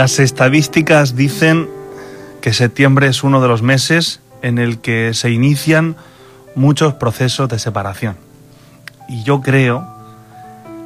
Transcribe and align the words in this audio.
Las 0.00 0.18
estadísticas 0.18 1.14
dicen 1.14 1.68
que 2.40 2.54
septiembre 2.54 3.06
es 3.06 3.22
uno 3.22 3.42
de 3.42 3.48
los 3.48 3.60
meses 3.60 4.22
en 4.40 4.56
el 4.56 4.78
que 4.78 5.12
se 5.12 5.30
inician 5.30 5.94
muchos 6.54 6.94
procesos 6.94 7.50
de 7.50 7.58
separación. 7.58 8.16
Y 9.10 9.24
yo 9.24 9.42
creo 9.42 9.86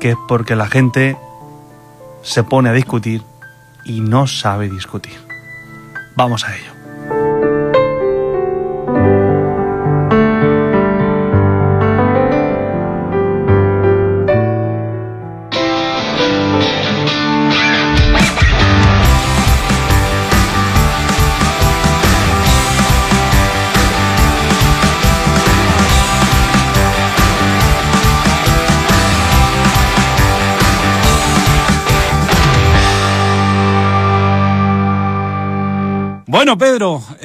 que 0.01 0.11
es 0.11 0.17
porque 0.27 0.57
la 0.57 0.67
gente 0.67 1.17
se 2.23 2.43
pone 2.43 2.71
a 2.71 2.73
discutir 2.73 3.23
y 3.85 4.01
no 4.01 4.27
sabe 4.27 4.69
discutir. 4.69 5.15
Vamos 6.17 6.45
a 6.45 6.57
ello. 6.57 6.74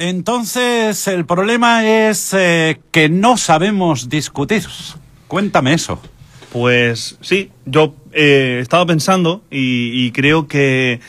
Entonces 0.00 1.06
el 1.08 1.26
problema 1.26 1.86
es 1.86 2.32
eh, 2.32 2.80
que 2.90 3.10
no 3.10 3.36
sabemos 3.36 4.08
discutir. 4.08 4.64
Cuéntame 5.28 5.74
eso. 5.74 6.00
Pues 6.52 7.18
sí, 7.20 7.50
yo 7.66 7.94
eh, 8.12 8.64
he 8.66 8.86
pensando 8.86 9.42
y, 9.50 10.06
y 10.06 10.10
creo 10.10 10.48
que, 10.48 11.00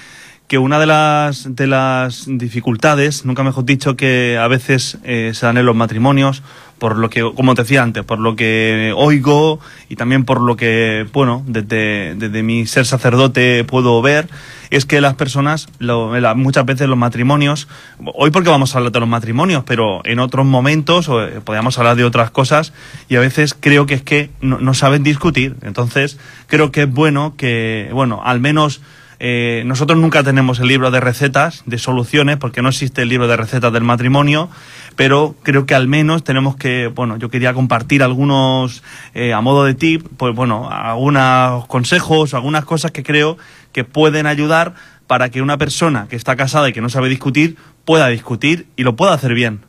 que 0.48 0.58
una 0.58 0.78
de 0.78 0.88
las, 0.88 1.56
de 1.56 1.67
las 1.67 2.25
dificultades, 2.28 3.23
nunca 3.23 3.44
mejor 3.44 3.64
dicho, 3.64 3.95
que 3.95 4.38
a 4.38 4.50
veces 4.50 4.98
eh, 5.05 5.31
se 5.33 5.45
dan 5.45 5.58
en 5.58 5.66
los 5.66 5.76
matrimonios, 5.76 6.44
por 6.78 6.98
lo 6.98 7.09
que, 7.09 7.22
como 7.22 7.55
te 7.55 7.61
decía 7.61 7.83
antes, 7.83 8.03
por 8.03 8.20
lo 8.20 8.36
que 8.36 8.92
oigo 8.98 9.61
y 9.88 9.95
también 9.95 10.26
por 10.26 10.42
lo 10.42 10.58
que, 10.58 11.05
bueno, 11.14 11.44
desde, 11.48 12.16
desde 12.16 12.44
mi 12.44 12.66
ser 12.66 12.86
sacerdote 12.86 13.64
puedo 13.64 14.02
ver, 14.02 14.28
es 14.72 14.86
que 14.88 15.00
las 15.02 15.14
personas, 15.14 15.67
lo- 15.77 16.17
muchas 16.36 16.66
veces 16.66 16.88
los 16.88 16.97
matrimonios, 16.97 17.67
hoy 18.16 18.31
porque 18.31 18.50
vamos 18.50 18.73
a 18.73 18.80
hablar 18.80 18.91
de 18.91 19.00
los 19.02 19.08
matrimonios, 19.09 19.64
pero 19.66 20.02
en 20.05 20.17
otros 20.19 20.45
momentos 20.45 21.08
o, 21.09 21.23
eh, 21.23 21.39
hablar 21.77 21.95
de 21.97 22.03
otras 22.05 22.31
cosas 22.31 22.73
y 23.08 23.17
a 23.17 23.19
veces 23.19 23.53
creo 23.59 23.86
que 23.86 23.94
es 23.94 24.02
que 24.02 24.31
no 24.59 24.73
saben 24.73 25.03
discutir. 25.03 25.55
Entonces, 25.61 26.17
creo 26.47 26.72
que 26.72 26.83
es 26.83 26.89
bueno 26.92 27.36
que, 27.38 27.89
bueno, 27.94 28.22
al 28.23 28.39
menos 28.39 28.81
eh, 29.23 29.61
nosotros 29.67 30.00
nunca 30.00 30.23
tenemos 30.23 30.59
el 30.61 30.67
libro 30.67 30.89
de 30.89 31.00
recetas, 31.00 31.61
de 31.67 31.77
soluciones, 31.77 32.38
porque 32.38 32.64
no 32.64 32.70
existe 32.70 33.04
el 33.04 33.09
libro 33.09 33.27
de 33.27 33.37
recetas 33.37 33.71
del 33.71 33.83
matrimonio, 33.83 34.49
pero 34.95 35.36
creo 35.43 35.67
que 35.67 35.76
al 35.76 35.87
menos 35.87 36.23
tenemos 36.23 36.55
que, 36.55 36.87
bueno, 36.87 37.17
yo 37.17 37.30
quería 37.30 37.54
compartir 37.54 38.02
algunos, 38.02 38.81
eh, 39.14 39.31
a 39.31 39.42
modo 39.42 39.64
de 39.64 39.76
tip, 39.76 40.08
pues 40.17 40.33
bueno, 40.33 40.71
algunos 40.71 41.67
consejos, 41.67 42.33
algunas 42.33 42.65
cosas 42.65 42.89
que 42.89 43.04
creo 43.04 43.37
que 43.73 43.83
pueden 43.83 44.26
ayudar 44.26 44.73
para 45.05 45.30
que 45.30 45.43
una 45.43 45.60
persona 45.60 46.08
que 46.10 46.15
está 46.15 46.36
casada 46.36 46.70
y 46.70 46.73
que 46.73 46.81
no 46.81 46.89
sabe 46.89 47.08
discutir 47.08 47.58
pueda 47.86 48.08
discutir 48.08 48.70
y 48.76 48.81
lo 48.81 48.95
pueda 48.95 49.14
hacer 49.14 49.36
bien. 49.36 49.61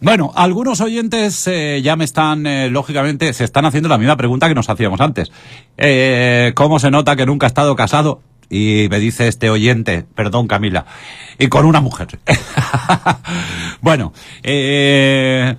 Bueno, 0.00 0.32
algunos 0.34 0.80
oyentes 0.80 1.46
eh, 1.46 1.82
ya 1.84 1.94
me 1.94 2.02
están, 2.02 2.42
lógicamente, 2.72 3.32
se 3.32 3.44
están 3.44 3.64
haciendo 3.64 3.88
la 3.88 3.98
misma 3.98 4.16
pregunta 4.16 4.48
que 4.48 4.56
nos 4.56 4.68
hacíamos 4.68 5.00
antes. 5.00 5.30
¿Cómo 6.56 6.80
se 6.80 6.90
nota 6.90 7.14
que 7.14 7.26
nunca 7.26 7.46
ha 7.46 7.52
estado 7.54 7.76
casado? 7.76 8.22
Y 8.52 8.86
me 8.90 9.00
dice 9.00 9.28
este 9.28 9.48
oyente, 9.48 10.04
perdón 10.14 10.46
Camila, 10.46 10.84
y 11.38 11.48
con 11.48 11.64
una 11.64 11.80
mujer. 11.80 12.18
bueno, 13.80 14.12
eh, 14.42 15.56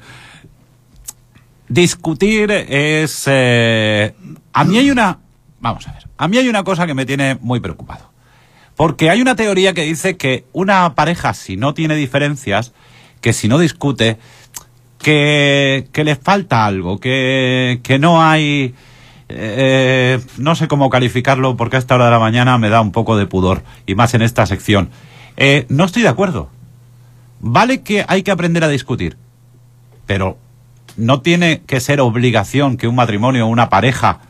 discutir 1.67 2.51
es... 2.51 3.23
eh, 3.25 4.13
a 4.53 4.63
mí 4.63 4.77
hay 4.77 4.91
una... 4.91 5.17
Vamos 5.59 5.87
a 5.87 5.93
ver, 5.93 6.03
a 6.17 6.27
mí 6.27 6.37
hay 6.37 6.47
una 6.47 6.63
cosa 6.63 6.85
que 6.85 6.93
me 6.93 7.07
tiene 7.07 7.35
muy 7.41 7.59
preocupado. 7.59 8.11
Porque 8.75 9.09
hay 9.09 9.23
una 9.23 9.35
teoría 9.35 9.73
que 9.73 9.85
dice 9.85 10.15
que 10.15 10.45
una 10.53 10.93
pareja, 10.93 11.33
si 11.33 11.57
no 11.57 11.73
tiene 11.73 11.95
diferencias, 11.95 12.73
que 13.21 13.33
si 13.33 13.47
no 13.47 13.57
discute, 13.57 14.19
que, 14.99 15.87
que 15.91 16.03
le 16.03 16.15
falta 16.15 16.63
algo, 16.63 16.99
que, 16.99 17.79
que 17.81 17.97
no 17.97 18.21
hay... 18.21 18.75
eh, 19.29 20.19
no 20.37 20.55
sé 20.55 20.67
cómo 20.67 20.89
calificarlo 20.89 21.55
porque 21.57 21.75
a 21.75 21.79
esta 21.79 21.95
hora 21.95 22.05
de 22.05 22.11
la 22.11 22.19
mañana 22.19 22.57
me 22.57 22.69
da 22.69 22.81
un 22.81 22.91
poco 22.91 23.17
de 23.17 23.25
pudor, 23.25 23.63
y 23.85 23.95
más 23.95 24.13
en 24.13 24.21
esta 24.21 24.45
sección. 24.45 24.89
Eh, 25.37 25.65
no 25.69 25.85
estoy 25.85 26.03
de 26.03 26.09
acuerdo. 26.09 26.49
Vale 27.39 27.81
que 27.81 28.05
hay 28.07 28.23
que 28.23 28.31
aprender 28.31 28.63
a 28.63 28.69
discutir, 28.69 29.17
pero 30.05 30.37
no 30.95 31.21
tiene 31.21 31.61
que 31.65 31.79
ser 31.79 31.99
obligación 32.01 32.77
que 32.77 32.87
un 32.87 32.95
matrimonio, 32.95 33.47
una 33.47 33.69
pareja, 33.69 34.21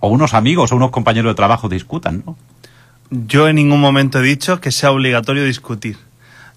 o 0.00 0.08
unos 0.08 0.34
amigos 0.34 0.72
o 0.72 0.76
unos 0.76 0.90
compañeros 0.90 1.30
de 1.30 1.36
trabajo 1.36 1.68
discutan, 1.68 2.22
¿no? 2.26 2.36
Yo 3.10 3.48
en 3.48 3.56
ningún 3.56 3.80
momento 3.80 4.18
he 4.18 4.22
dicho 4.22 4.60
que 4.60 4.72
sea 4.72 4.90
obligatorio 4.90 5.44
discutir. 5.44 5.96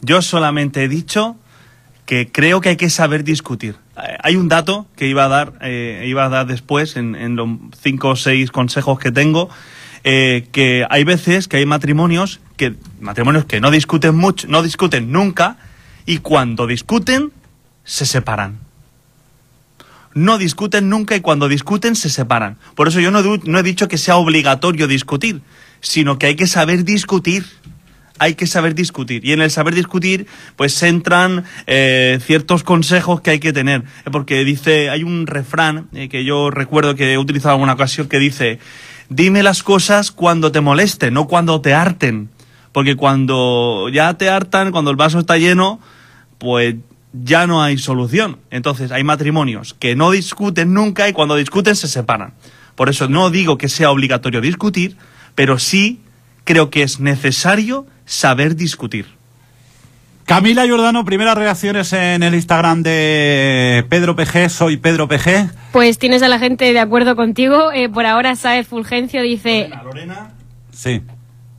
Yo 0.02 0.22
solamente 0.22 0.84
he 0.84 0.88
dicho 0.88 1.36
que 2.06 2.32
creo 2.32 2.60
que 2.60 2.70
hay 2.70 2.78
que 2.78 2.90
saber 2.90 3.24
discutir. 3.24 3.76
Eh, 4.04 4.18
Hay 4.24 4.36
un 4.36 4.48
dato 4.48 4.88
que 4.96 5.08
iba 5.08 5.26
a 5.26 5.28
dar, 5.28 5.54
eh, 5.62 6.06
iba 6.08 6.26
a 6.26 6.30
dar 6.30 6.48
después 6.48 6.96
en, 6.96 7.36
los 7.36 7.50
cinco 7.82 8.10
o 8.10 8.16
seis 8.16 8.52
consejos 8.52 9.00
que 9.00 9.12
tengo, 9.12 9.50
eh, 10.04 10.48
que 10.52 10.86
hay 10.90 11.04
veces 11.04 11.48
que 11.48 11.58
hay 11.58 11.66
matrimonios 11.66 12.40
que 12.58 12.76
matrimonios 13.00 13.46
que 13.46 13.62
no 13.62 13.72
discuten 13.72 14.16
mucho, 14.16 14.48
no 14.48 14.62
discuten 14.62 15.12
nunca 15.12 15.58
y 16.06 16.18
cuando 16.18 16.68
discuten 16.68 17.32
se 17.84 18.06
separan. 18.06 18.60
No 20.14 20.38
discuten 20.38 20.90
nunca 20.90 21.16
y 21.16 21.22
cuando 21.22 21.48
discuten 21.48 21.96
se 21.96 22.10
separan. 22.10 22.58
Por 22.76 22.88
eso 22.88 23.00
yo 23.00 23.12
no 23.12 23.60
he 23.60 23.64
dicho 23.64 23.88
que 23.88 23.98
sea 23.98 24.18
obligatorio 24.18 24.88
discutir, 24.88 25.42
sino 25.82 26.18
que 26.18 26.26
hay 26.26 26.36
que 26.36 26.48
saber 26.48 26.84
discutir. 26.84 27.46
Hay 28.20 28.36
que 28.36 28.48
saber 28.48 28.76
discutir. 28.76 29.26
Y 29.26 29.32
en 29.32 29.42
el 29.42 29.50
saber 29.50 29.74
discutir, 29.74 30.28
pues 30.56 30.82
entran 30.84 31.46
eh, 31.68 32.20
ciertos 32.24 32.64
consejos 32.64 33.22
que 33.22 33.32
hay 33.32 33.40
que 33.40 33.54
tener. 33.54 33.84
Eh, 34.06 34.10
Porque 34.12 34.44
dice, 34.44 34.90
hay 34.90 35.04
un 35.04 35.26
refrán 35.26 35.88
eh, 35.94 36.10
que 36.10 36.24
yo 36.24 36.52
recuerdo 36.52 36.96
que 36.96 37.14
he 37.14 37.18
utilizado 37.18 37.54
en 37.56 37.62
alguna 37.62 37.74
ocasión 37.74 38.08
que 38.08 38.20
dice, 38.20 38.60
dime 39.10 39.42
las 39.42 39.64
cosas 39.64 40.12
cuando 40.12 40.52
te 40.52 40.62
molesten, 40.62 41.14
no 41.14 41.28
cuando 41.28 41.62
te 41.62 41.74
harten. 41.74 42.30
Porque 42.72 42.96
cuando 42.96 43.88
ya 43.92 44.14
te 44.16 44.30
hartan, 44.30 44.72
cuando 44.72 44.92
el 44.92 44.98
vaso 44.98 45.20
está 45.20 45.38
lleno, 45.38 45.80
pues 46.38 46.76
ya 47.14 47.48
no 47.48 47.64
hay 47.64 47.78
solución. 47.78 48.38
Entonces 48.52 48.92
hay 48.92 49.04
matrimonios 49.04 49.74
que 49.74 49.96
no 49.96 50.12
discuten 50.12 50.74
nunca 50.74 51.08
y 51.10 51.14
cuando 51.14 51.36
discuten 51.36 51.76
se 51.76 51.88
separan. 51.88 52.34
Por 52.76 52.90
eso 52.90 53.10
no 53.10 53.30
digo 53.30 53.58
que 53.58 53.70
sea 53.70 53.92
obligatorio 53.92 54.42
discutir, 54.42 54.96
pero 55.36 55.60
sí 55.60 56.00
creo 56.50 56.72
que 56.72 56.82
es 56.82 57.00
necesario 57.00 57.86
saber 58.06 58.56
discutir. 58.56 59.06
Camila 60.26 60.66
Giordano, 60.66 61.06
primeras 61.06 61.38
reacciones 61.38 61.94
en 61.94 62.24
el 62.24 62.34
Instagram 62.34 62.82
de 62.82 63.86
Pedro 63.88 64.16
PG, 64.16 64.50
soy 64.50 64.78
Pedro 64.78 65.08
PG. 65.08 65.52
Pues 65.72 66.00
tienes 66.00 66.24
a 66.24 66.28
la 66.28 66.40
gente 66.40 66.74
de 66.74 66.80
acuerdo 66.80 67.16
contigo. 67.16 67.72
Eh, 67.72 67.88
por 67.88 68.08
ahora, 68.08 68.36
Saez 68.36 68.68
Fulgencio 68.68 69.22
dice. 69.22 69.70
Lorena. 69.84 70.32
Sí. 70.72 71.04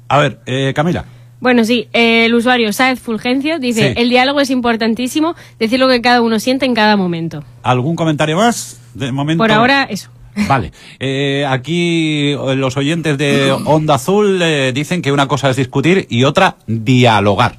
A 0.09 0.19
ver, 0.19 0.41
eh, 0.47 0.73
Camila. 0.75 1.05
Bueno, 1.39 1.65
sí, 1.65 1.87
eh, 1.93 2.25
el 2.25 2.35
usuario 2.35 2.73
Saez 2.73 2.99
Fulgencio 2.99 3.61
dice: 3.61 3.95
Sí. 3.95 3.95
el 3.97 4.11
diálogo 4.11 4.41
es 4.41 4.51
importantísimo, 4.51 5.37
decir 5.61 5.79
lo 5.79 5.87
que 5.87 6.03
cada 6.03 6.21
uno 6.21 6.41
siente 6.41 6.67
en 6.67 6.75
cada 6.75 6.97
momento. 6.97 7.45
¿Algún 7.63 7.95
comentario 7.95 8.39
más? 8.39 8.81
De 8.95 9.13
momento. 9.13 9.41
Por 9.41 9.53
ahora, 9.53 9.85
eso. 9.85 10.11
Vale. 10.49 10.73
Eh, 10.99 11.45
aquí 11.49 12.33
eh, 12.33 12.57
los 12.57 12.77
oyentes 12.77 13.19
de 13.19 13.53
Onda 13.53 13.95
Azul 13.95 14.41
eh, 14.43 14.73
dicen 14.75 15.03
que 15.03 15.13
una 15.13 15.29
cosa 15.29 15.51
es 15.51 15.57
discutir 15.57 16.07
y 16.09 16.25
otra 16.25 16.57
dialogar. 16.67 17.57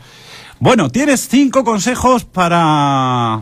Bueno, 0.59 0.89
tienes 0.89 1.27
cinco 1.27 1.63
consejos 1.63 2.23
para, 2.23 3.41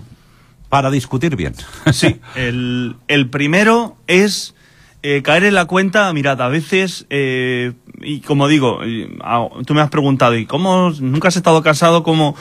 para 0.69 0.91
discutir 0.91 1.35
bien. 1.35 1.53
Sí, 1.91 2.19
el, 2.35 2.95
el 3.07 3.29
primero 3.29 3.97
es 4.07 4.55
caer 5.23 5.45
en 5.45 5.55
la 5.55 5.65
cuenta, 5.65 6.11
mirad, 6.11 6.41
a 6.41 6.49
veces, 6.49 7.05
y 7.09 8.19
como 8.19 8.49
digo, 8.49 8.81
ah, 9.21 9.47
tú 9.65 9.73
me 9.73 9.79
has 9.79 9.89
preguntado, 9.89 10.35
¿y 10.35 10.45
cómo 10.45 10.91
nunca 10.99 11.29
has 11.29 11.37
estado 11.37 11.63
casado? 11.63 12.03
¿Cómo? 12.03 12.35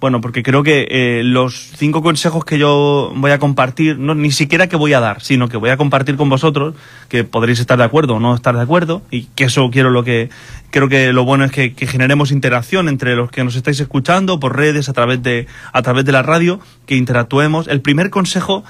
Bueno, 0.00 0.22
porque 0.22 0.42
creo 0.42 0.62
que 0.62 0.88
eh, 0.90 1.22
los 1.22 1.72
cinco 1.76 2.02
consejos 2.02 2.46
que 2.46 2.58
yo 2.58 3.12
voy 3.14 3.32
a 3.32 3.38
compartir, 3.38 3.98
no, 3.98 4.14
ni 4.14 4.30
siquiera 4.30 4.66
que 4.66 4.76
voy 4.76 4.94
a 4.94 5.00
dar, 5.00 5.20
sino 5.20 5.50
que 5.50 5.58
voy 5.58 5.68
a 5.68 5.76
compartir 5.76 6.16
con 6.16 6.30
vosotros, 6.30 6.74
que 7.10 7.22
podréis 7.22 7.60
estar 7.60 7.76
de 7.76 7.84
acuerdo 7.84 8.14
o 8.14 8.18
no 8.18 8.34
estar 8.34 8.56
de 8.56 8.62
acuerdo, 8.62 9.02
y 9.10 9.24
que 9.34 9.44
eso 9.44 9.68
quiero 9.70 9.90
lo 9.90 10.02
que, 10.02 10.30
creo 10.70 10.88
que 10.88 11.12
lo 11.12 11.24
bueno 11.26 11.44
es 11.44 11.52
que, 11.52 11.74
generemos 11.86 12.30
interacción 12.32 12.88
entre 12.88 13.14
los 13.14 13.30
que 13.30 13.44
nos 13.44 13.56
estáis 13.56 13.78
escuchando 13.78 14.40
por 14.40 14.56
redes, 14.56 14.88
a 14.88 14.94
través 14.94 15.22
de, 15.22 15.46
a 15.74 15.82
través 15.82 16.06
de 16.06 16.12
la 16.12 16.22
radio, 16.22 16.60
que 16.86 16.96
interactuemos. 16.96 17.68
El 17.68 17.82
primer 17.82 18.08
consejo 18.08 18.64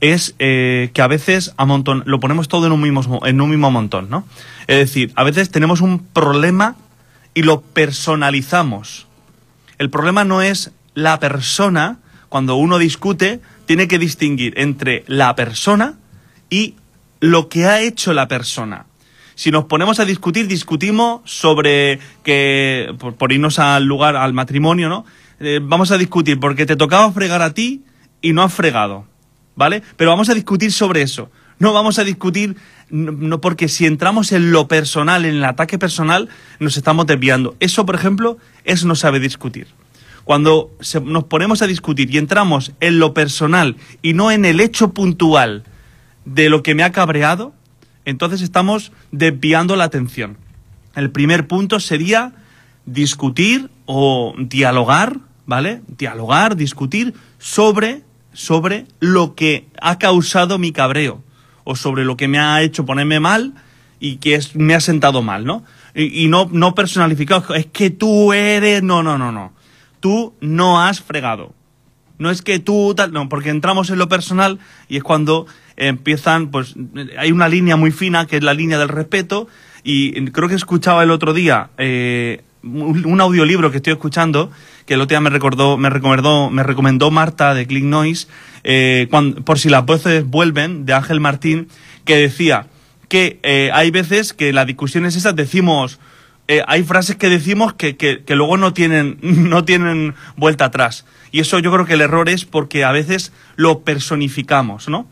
es 0.00 0.36
eh, 0.38 0.90
que 0.92 1.02
a 1.02 1.08
veces 1.08 1.52
amonton- 1.56 2.04
lo 2.04 2.20
ponemos 2.20 2.46
todo 2.46 2.66
en 2.66 2.72
un 2.72 2.80
mismo 2.80 3.26
en 3.26 3.40
un 3.40 3.50
mismo 3.50 3.72
montón, 3.72 4.08
¿no? 4.08 4.24
Es 4.68 4.76
decir, 4.76 5.10
a 5.16 5.24
veces 5.24 5.50
tenemos 5.50 5.80
un 5.80 5.98
problema 5.98 6.76
y 7.34 7.42
lo 7.42 7.60
personalizamos. 7.60 9.05
El 9.78 9.90
problema 9.90 10.24
no 10.24 10.42
es 10.42 10.72
la 10.94 11.20
persona, 11.20 11.98
cuando 12.28 12.56
uno 12.56 12.78
discute, 12.78 13.40
tiene 13.66 13.88
que 13.88 13.98
distinguir 13.98 14.54
entre 14.56 15.04
la 15.06 15.34
persona 15.34 15.98
y 16.48 16.74
lo 17.20 17.48
que 17.48 17.66
ha 17.66 17.80
hecho 17.80 18.12
la 18.12 18.28
persona. 18.28 18.86
Si 19.34 19.50
nos 19.50 19.66
ponemos 19.66 20.00
a 20.00 20.06
discutir, 20.06 20.46
discutimos 20.46 21.20
sobre 21.24 21.98
que, 22.22 22.94
por, 23.18 23.32
irnos 23.32 23.58
al 23.58 23.84
lugar, 23.84 24.16
al 24.16 24.32
matrimonio, 24.32 24.88
¿no? 24.88 25.04
Eh, 25.40 25.60
vamos 25.62 25.90
a 25.90 25.98
discutir 25.98 26.40
porque 26.40 26.64
te 26.64 26.76
tocaba 26.76 27.12
fregar 27.12 27.42
a 27.42 27.52
ti 27.52 27.84
y 28.22 28.32
no 28.32 28.42
has 28.42 28.54
fregado, 28.54 29.04
¿vale? 29.54 29.82
Pero 29.96 30.10
vamos 30.10 30.30
a 30.30 30.34
discutir 30.34 30.72
sobre 30.72 31.02
eso. 31.02 31.30
No 31.58 31.72
vamos 31.72 31.98
a 31.98 32.04
discutir, 32.04 32.56
no, 32.90 33.40
porque 33.40 33.68
si 33.68 33.86
entramos 33.86 34.32
en 34.32 34.52
lo 34.52 34.68
personal, 34.68 35.24
en 35.24 35.36
el 35.36 35.44
ataque 35.44 35.78
personal, 35.78 36.28
nos 36.60 36.76
estamos 36.76 37.06
desviando. 37.06 37.56
Eso, 37.60 37.86
por 37.86 37.94
ejemplo, 37.94 38.36
es 38.64 38.84
no 38.84 38.94
sabe 38.94 39.20
discutir. 39.20 39.68
Cuando 40.24 40.70
nos 41.04 41.24
ponemos 41.24 41.62
a 41.62 41.66
discutir 41.66 42.12
y 42.12 42.18
entramos 42.18 42.72
en 42.80 42.98
lo 42.98 43.14
personal 43.14 43.76
y 44.02 44.12
no 44.12 44.30
en 44.30 44.44
el 44.44 44.60
hecho 44.60 44.92
puntual 44.92 45.64
de 46.24 46.50
lo 46.50 46.62
que 46.62 46.74
me 46.74 46.82
ha 46.82 46.92
cabreado, 46.92 47.54
entonces 48.04 48.42
estamos 48.42 48.92
desviando 49.12 49.76
la 49.76 49.84
atención. 49.84 50.36
El 50.94 51.10
primer 51.10 51.46
punto 51.46 51.80
sería 51.80 52.32
discutir 52.86 53.70
o 53.86 54.34
dialogar, 54.36 55.18
¿vale? 55.46 55.80
Dialogar, 55.86 56.56
discutir 56.56 57.14
sobre, 57.38 58.02
sobre 58.32 58.86
lo 58.98 59.34
que 59.34 59.68
ha 59.80 59.98
causado 59.98 60.58
mi 60.58 60.72
cabreo 60.72 61.22
o 61.66 61.74
sobre 61.74 62.04
lo 62.04 62.16
que 62.16 62.28
me 62.28 62.38
ha 62.38 62.62
hecho 62.62 62.86
ponerme 62.86 63.18
mal 63.18 63.52
y 63.98 64.16
que 64.16 64.36
es, 64.36 64.54
me 64.54 64.74
ha 64.74 64.80
sentado 64.80 65.20
mal, 65.20 65.44
¿no? 65.44 65.64
Y, 65.94 66.28
no, 66.28 66.48
no 66.52 66.74
personalificado, 66.74 67.54
es 67.54 67.66
que 67.66 67.90
tú 67.90 68.32
eres, 68.32 68.82
no, 68.82 69.02
no, 69.02 69.18
no, 69.18 69.32
no. 69.32 69.52
Tú 69.98 70.34
no 70.40 70.80
has 70.80 71.00
fregado. 71.00 71.54
No 72.18 72.30
es 72.30 72.40
que 72.40 72.60
tú 72.60 72.94
tal, 72.94 73.12
no, 73.12 73.28
porque 73.28 73.50
entramos 73.50 73.90
en 73.90 73.98
lo 73.98 74.08
personal 74.08 74.60
y 74.88 74.96
es 74.96 75.02
cuando 75.02 75.46
empiezan, 75.76 76.52
pues 76.52 76.76
hay 77.18 77.32
una 77.32 77.48
línea 77.48 77.76
muy 77.76 77.90
fina 77.90 78.26
que 78.26 78.36
es 78.36 78.44
la 78.44 78.54
línea 78.54 78.78
del 78.78 78.88
respeto 78.88 79.48
y 79.82 80.24
creo 80.30 80.48
que 80.48 80.54
escuchaba 80.54 81.02
el 81.02 81.10
otro 81.10 81.34
día 81.34 81.70
eh, 81.78 82.42
un, 82.62 83.20
audiolibro 83.20 83.70
que 83.70 83.78
estoy 83.78 83.92
escuchando 83.92 84.50
que 84.84 84.94
el 84.94 85.00
otro 85.00 85.14
día 85.14 85.20
me 85.20 85.30
recordó, 85.30 85.76
me 85.76 85.90
recomendó, 85.90 86.50
me 86.50 86.62
recomendó 86.62 87.10
Marta 87.10 87.54
de 87.54 87.66
Click 87.66 87.84
Noise, 87.84 88.28
eh, 88.68 89.08
por 89.44 89.60
si 89.60 89.68
las 89.68 89.86
voces 89.86 90.26
vuelven, 90.26 90.86
de 90.86 90.92
Ángel 90.92 91.20
Martín, 91.20 91.68
que 92.04 92.16
decía 92.16 92.66
que 93.08 93.38
eh, 93.44 93.70
hay 93.72 93.92
veces 93.92 94.32
que 94.32 94.52
las 94.52 94.66
discusiones 94.66 95.14
esas 95.14 95.36
decimos, 95.36 96.00
eh, 96.48 96.62
hay 96.66 96.82
frases 96.82 97.14
que 97.14 97.28
decimos 97.28 97.74
que, 97.74 97.96
que, 97.96 98.24
que, 98.24 98.34
luego 98.34 98.56
no 98.56 98.72
tienen, 98.72 99.18
no 99.22 99.64
tienen 99.64 100.16
vuelta 100.36 100.64
atrás. 100.64 101.06
Y 101.30 101.38
eso 101.38 101.60
yo 101.60 101.70
creo 101.72 101.86
que 101.86 101.94
el 101.94 102.00
error 102.00 102.28
es 102.28 102.44
porque 102.44 102.84
a 102.84 102.90
veces 102.90 103.32
lo 103.54 103.82
personificamos, 103.82 104.88
¿no? 104.88 105.06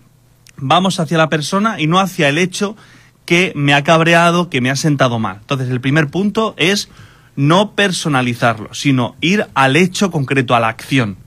Vamos 0.57 0.99
hacia 0.99 1.17
la 1.17 1.29
persona 1.29 1.81
y 1.81 1.87
no 1.87 2.01
hacia 2.01 2.29
el 2.29 2.39
hecho 2.39 2.77
que 3.25 3.53
me 3.55 3.73
ha 3.73 3.85
cabreado, 3.85 4.51
que 4.51 4.61
me 4.61 4.71
ha 4.71 4.77
sentado 4.77 5.21
mal. 5.21 5.39
Entonces, 5.43 5.71
el 5.71 5.81
primer 5.81 6.09
punto 6.09 6.57
es 6.59 6.89
no 7.37 7.71
personalizarlo, 7.77 8.75
sino 8.75 9.15
ir 9.21 9.47
al 9.55 9.77
hecho 9.77 10.11
concreto, 10.11 10.57
a 10.57 10.61
la 10.61 10.69
acción. 10.69 11.19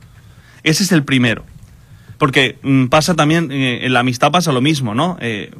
Ese 0.63 0.83
es 0.83 0.91
el 0.91 1.05
primero. 1.05 1.45
Porque 2.17 2.57
mm, 2.63 2.85
pasa 2.87 3.15
también, 3.15 3.51
eh, 3.51 3.85
en 3.85 3.93
la 3.93 3.99
amistad 3.99 4.31
pasa 4.31 4.51
lo 4.51 4.61
mismo, 4.61 4.95
¿no? 4.95 5.17
Eh, 5.21 5.51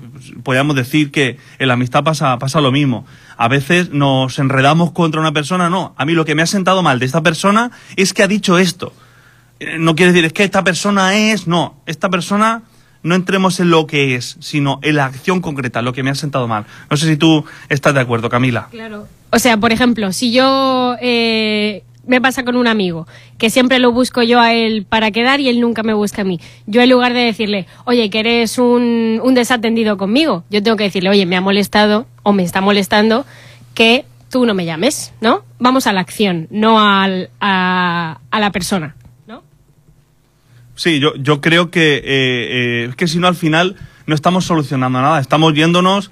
podríamos 0.44 0.76
decir 0.76 1.12
que 1.12 1.38
en 1.60 1.68
la 1.68 1.76
amistad 1.76 2.04
pasa, 2.04 2.38
pasa 2.40 2.62
lo 2.62 2.72
mismo. 2.72 3.06
A 3.38 3.48
veces 3.48 3.92
nos 3.92 4.40
enredamos 4.40 4.92
contra 4.92 5.22
una 5.22 5.32
persona, 5.32 5.70
no. 5.70 5.94
A 5.98 6.06
mí 6.06 6.14
lo 6.14 6.26
que 6.26 6.36
me 6.36 6.42
ha 6.42 6.48
sentado 6.48 6.82
mal 6.82 7.00
de 7.00 7.06
esta 7.06 7.22
persona 7.22 7.72
es 7.96 8.14
que 8.14 8.24
ha 8.24 8.28
dicho 8.28 8.58
esto. 8.58 8.94
Eh, 9.60 9.78
no 9.80 9.96
quiere 9.96 10.12
decir, 10.12 10.26
es 10.26 10.34
que 10.34 10.44
esta 10.44 10.64
persona 10.64 11.16
es, 11.16 11.48
no. 11.48 11.82
Esta 11.86 12.10
persona 12.10 12.64
no 13.04 13.16
entremos 13.16 13.60
en 13.60 13.70
lo 13.70 13.86
que 13.88 14.16
es, 14.16 14.38
sino 14.40 14.80
en 14.82 14.96
la 14.96 15.06
acción 15.06 15.42
concreta, 15.42 15.82
lo 15.82 15.94
que 15.94 16.04
me 16.04 16.10
ha 16.10 16.16
sentado 16.16 16.48
mal. 16.48 16.66
No 16.90 16.98
sé 16.98 17.08
si 17.08 17.18
tú 17.18 17.46
estás 17.70 17.94
de 17.94 18.02
acuerdo, 18.02 18.30
Camila. 18.30 18.68
Claro. 18.72 19.08
O 19.32 19.40
sea, 19.40 19.58
por 19.58 19.72
ejemplo, 19.72 20.12
si 20.14 20.32
yo 20.32 20.96
eh, 21.02 21.84
me 22.08 22.22
pasa 22.22 22.44
con 22.44 22.56
un 22.56 22.68
amigo, 22.68 23.06
que 23.38 23.50
siempre 23.50 23.80
lo 23.80 23.92
busco 23.92 24.24
yo 24.24 24.40
a 24.40 24.54
él 24.54 24.86
para 24.88 25.12
quedar 25.12 25.40
y 25.40 25.50
él 25.50 25.60
nunca 25.60 25.84
me 25.84 25.94
busca 25.94 26.22
a 26.22 26.26
mí. 26.26 26.40
Yo 26.66 26.82
en 26.82 26.90
lugar 26.90 27.14
de 27.14 27.20
decirle, 27.20 27.68
oye, 27.86 28.10
que 28.10 28.20
eres 28.20 28.58
un, 28.58 29.22
desatendido 29.36 29.98
conmigo, 29.98 30.44
yo 30.50 30.64
tengo 30.64 30.78
que 30.78 30.86
decirle, 30.86 31.10
oye, 31.10 31.26
me 31.26 31.36
ha 31.36 31.42
molestado 31.42 32.08
o 32.24 32.34
me 32.34 32.44
está 32.44 32.62
molestando 32.62 33.26
que 33.74 34.06
tú 34.32 34.46
no 34.46 34.54
me 34.54 34.66
llames, 34.66 35.14
¿no? 35.22 35.44
Vamos 35.60 35.86
a 35.86 35.94
la 35.94 36.02
acción, 36.02 36.48
no 36.50 36.80
al, 36.82 37.30
a, 37.40 38.18
la 38.32 38.52
persona, 38.52 38.96
¿no? 39.28 39.44
Sí, 40.76 41.00
yo, 41.00 41.16
yo 41.16 41.42
creo 41.42 41.70
que, 41.70 41.98
eh, 41.98 42.04
eh, 42.06 42.94
que 42.98 43.08
si 43.08 43.20
no 43.20 43.28
al 43.28 43.36
final 43.36 43.76
no 44.08 44.16
estamos 44.16 44.46
solucionando 44.46 45.02
nada, 45.02 45.20
estamos 45.20 45.54
yéndonos 45.54 46.10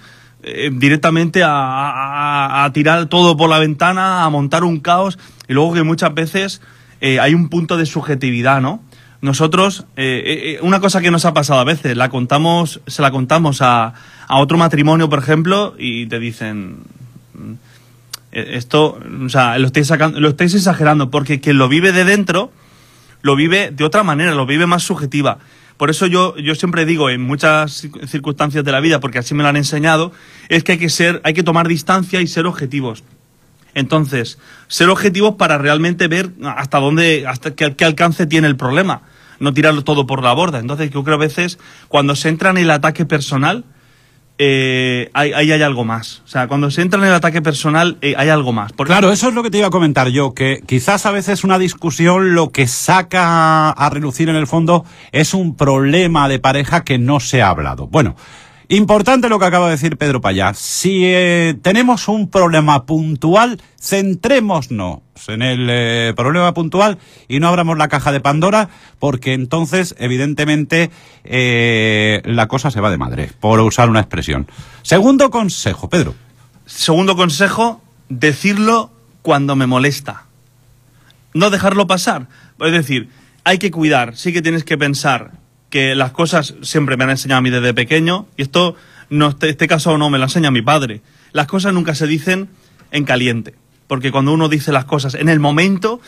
eh, 0.47 0.69
directamente 0.71 1.41
a, 1.43 2.69
tirar 2.71 3.07
todo 3.07 3.35
por 3.35 3.49
la 3.49 3.57
ventana, 3.57 4.23
a 4.23 4.29
montar 4.29 4.63
un 4.63 4.79
caos, 4.79 5.17
y 5.47 5.53
luego 5.53 5.73
que 5.73 5.83
muchas 5.83 6.13
veces 6.13 6.61
eh, 7.01 7.19
hay 7.19 7.33
un 7.33 7.49
punto 7.49 7.77
de 7.77 7.85
subjetividad, 7.85 8.61
¿no? 8.61 8.81
Nosotros, 9.21 9.85
eh, 9.95 10.59
una 10.61 10.79
cosa 10.79 11.01
que 11.01 11.09
nos 11.09 11.25
ha 11.25 11.33
pasado 11.33 11.59
a 11.59 11.63
veces, 11.63 11.97
la 11.97 12.09
contamos, 12.09 12.81
se 12.85 13.01
la 13.01 13.11
contamos 13.11 13.61
a, 13.61 13.93
a 14.27 14.37
otro 14.37 14.57
matrimonio, 14.57 15.09
por 15.09 15.19
ejemplo, 15.19 15.75
y 15.77 16.05
te 16.07 16.19
dicen, 16.19 16.79
mm, 17.33 17.53
esto, 18.31 18.99
o 19.25 19.29
sea, 19.29 19.57
lo 19.57 19.67
estáis, 19.67 19.87
sacando, 19.87 20.19
lo 20.19 20.29
estáis 20.29 20.53
exagerando, 20.53 21.09
porque 21.09 21.39
quien 21.39 21.57
lo 21.57 21.69
vive 21.69 21.91
de 21.91 22.03
dentro, 22.03 22.51
lo 23.21 23.35
vive 23.35 23.71
de 23.71 23.83
otra 23.83 24.03
manera, 24.03 24.35
lo 24.35 24.45
vive 24.45 24.65
más 24.65 24.83
subjetiva. 24.83 25.39
Por 25.77 25.89
eso 25.89 26.05
yo, 26.05 26.37
yo 26.37 26.55
siempre 26.55 26.85
digo 26.85 27.09
en 27.09 27.21
muchas 27.21 27.87
circunstancias 28.07 28.63
de 28.63 28.71
la 28.71 28.79
vida, 28.79 28.99
porque 28.99 29.19
así 29.19 29.33
me 29.33 29.43
lo 29.43 29.49
han 29.49 29.57
enseñado, 29.57 30.11
es 30.49 30.63
que 30.63 30.73
hay 30.73 30.77
que 30.77 30.89
ser, 30.89 31.21
hay 31.23 31.33
que 31.33 31.43
tomar 31.43 31.67
distancia 31.67 32.21
y 32.21 32.27
ser 32.27 32.45
objetivos. 32.45 33.03
Entonces, 33.75 34.39
ser 34.67 34.89
objetivos 34.89 35.35
para 35.35 35.59
realmente 35.59 36.07
ver 36.07 36.31
hasta 36.43 36.79
dónde, 36.79 37.25
hasta 37.27 37.53
qué, 37.53 37.85
alcance 37.85 38.25
tiene 38.25 38.47
el 38.47 38.55
problema, 38.55 39.01
no 39.39 39.53
tirarlo 39.53 39.83
todo 39.83 40.07
por 40.07 40.23
la 40.23 40.33
borda. 40.33 40.59
Entonces, 40.59 40.89
yo 40.89 41.03
creo 41.03 41.17
a 41.17 41.19
veces 41.19 41.59
cuando 41.89 42.15
se 42.15 42.29
entra 42.29 42.49
en 42.49 42.57
el 42.57 42.71
ataque 42.71 43.05
personal, 43.05 43.65
eh, 44.37 45.09
ahí, 45.13 45.33
hay 45.33 45.61
algo 45.61 45.83
más. 45.83 46.21
O 46.23 46.27
sea, 46.27 46.47
cuando 46.47 46.71
se 46.71 46.81
entra 46.81 46.99
en 46.99 47.05
el 47.05 47.13
ataque 47.13 47.41
personal, 47.41 47.97
eh, 48.01 48.15
hay 48.17 48.29
algo 48.29 48.53
más. 48.53 48.71
Claro, 48.73 49.11
eso 49.11 49.27
es 49.27 49.33
lo 49.33 49.43
que 49.43 49.51
te 49.51 49.57
iba 49.57 49.67
a 49.67 49.71
comentar 49.71 50.07
yo, 50.07 50.33
que 50.33 50.63
quizás 50.65 51.05
a 51.05 51.11
veces 51.11 51.43
una 51.43 51.59
discusión 51.59 52.33
lo 52.33 52.51
que 52.51 52.67
saca 52.67 53.71
a 53.71 53.89
relucir 53.89 54.29
en 54.29 54.37
el 54.37 54.47
fondo 54.47 54.85
es 55.11 55.33
un 55.33 55.55
problema 55.55 56.29
de 56.29 56.39
pareja 56.39 56.85
que 56.85 56.97
no 56.97 57.19
se 57.19 57.41
ha 57.41 57.49
hablado. 57.49 57.87
Bueno, 57.87 58.15
Importante 58.67 59.29
lo 59.29 59.37
que 59.37 59.45
acaba 59.45 59.67
de 59.67 59.73
decir 59.73 59.97
Pedro 59.97 60.21
Payá. 60.21 60.53
Si 60.55 61.01
eh, 61.03 61.55
tenemos 61.61 62.07
un 62.07 62.29
problema 62.29 62.85
puntual, 62.85 63.61
centrémonos 63.79 65.01
en 65.27 65.41
el 65.43 65.67
eh, 65.69 66.13
problema 66.15 66.53
puntual 66.53 66.97
y 67.27 67.39
no 67.39 67.47
abramos 67.47 67.77
la 67.77 67.89
caja 67.89 68.11
de 68.11 68.21
Pandora, 68.21 68.69
porque 68.97 69.33
entonces, 69.33 69.95
evidentemente, 69.99 70.89
eh, 71.23 72.21
la 72.25 72.47
cosa 72.47 72.71
se 72.71 72.81
va 72.81 72.89
de 72.89 72.97
madre, 72.97 73.29
por 73.39 73.59
usar 73.59 73.89
una 73.89 73.99
expresión. 73.99 74.47
Segundo 74.81 75.29
consejo, 75.29 75.87
Pedro. 75.87 76.15
Segundo 76.65 77.15
consejo, 77.15 77.81
decirlo 78.09 78.89
cuando 79.21 79.55
me 79.55 79.67
molesta. 79.67 80.23
No 81.35 81.51
dejarlo 81.51 81.85
pasar. 81.85 82.27
Es 82.59 82.71
decir, 82.71 83.09
hay 83.43 83.59
que 83.59 83.69
cuidar, 83.69 84.17
sí 84.17 84.33
que 84.33 84.41
tienes 84.41 84.63
que 84.63 84.77
pensar 84.77 85.33
que 85.69 85.95
las 85.95 86.11
cosas 86.11 86.55
siempre 86.61 86.97
me 86.97 87.03
han 87.03 87.11
enseñado 87.11 87.39
a 87.39 87.41
mí 87.41 87.49
desde 87.49 87.73
pequeño, 87.73 88.27
y 88.37 88.43
esto, 88.43 88.75
no, 89.09 89.29
este, 89.29 89.49
este 89.49 89.67
caso 89.67 89.97
no, 89.97 90.09
me 90.09 90.17
lo 90.17 90.25
enseña 90.25 90.51
mi 90.51 90.61
padre. 90.61 91.01
Las 91.31 91.47
cosas 91.47 91.73
nunca 91.73 91.95
se 91.95 92.07
dicen 92.07 92.49
en 92.91 93.03
caliente, 93.03 93.55
porque 93.87 94.11
cuando 94.11 94.33
uno 94.33 94.47
dice 94.49 94.71
las 94.71 94.85
cosas 94.85 95.15
en 95.15 95.29
el 95.29 95.39
momento, 95.39 95.99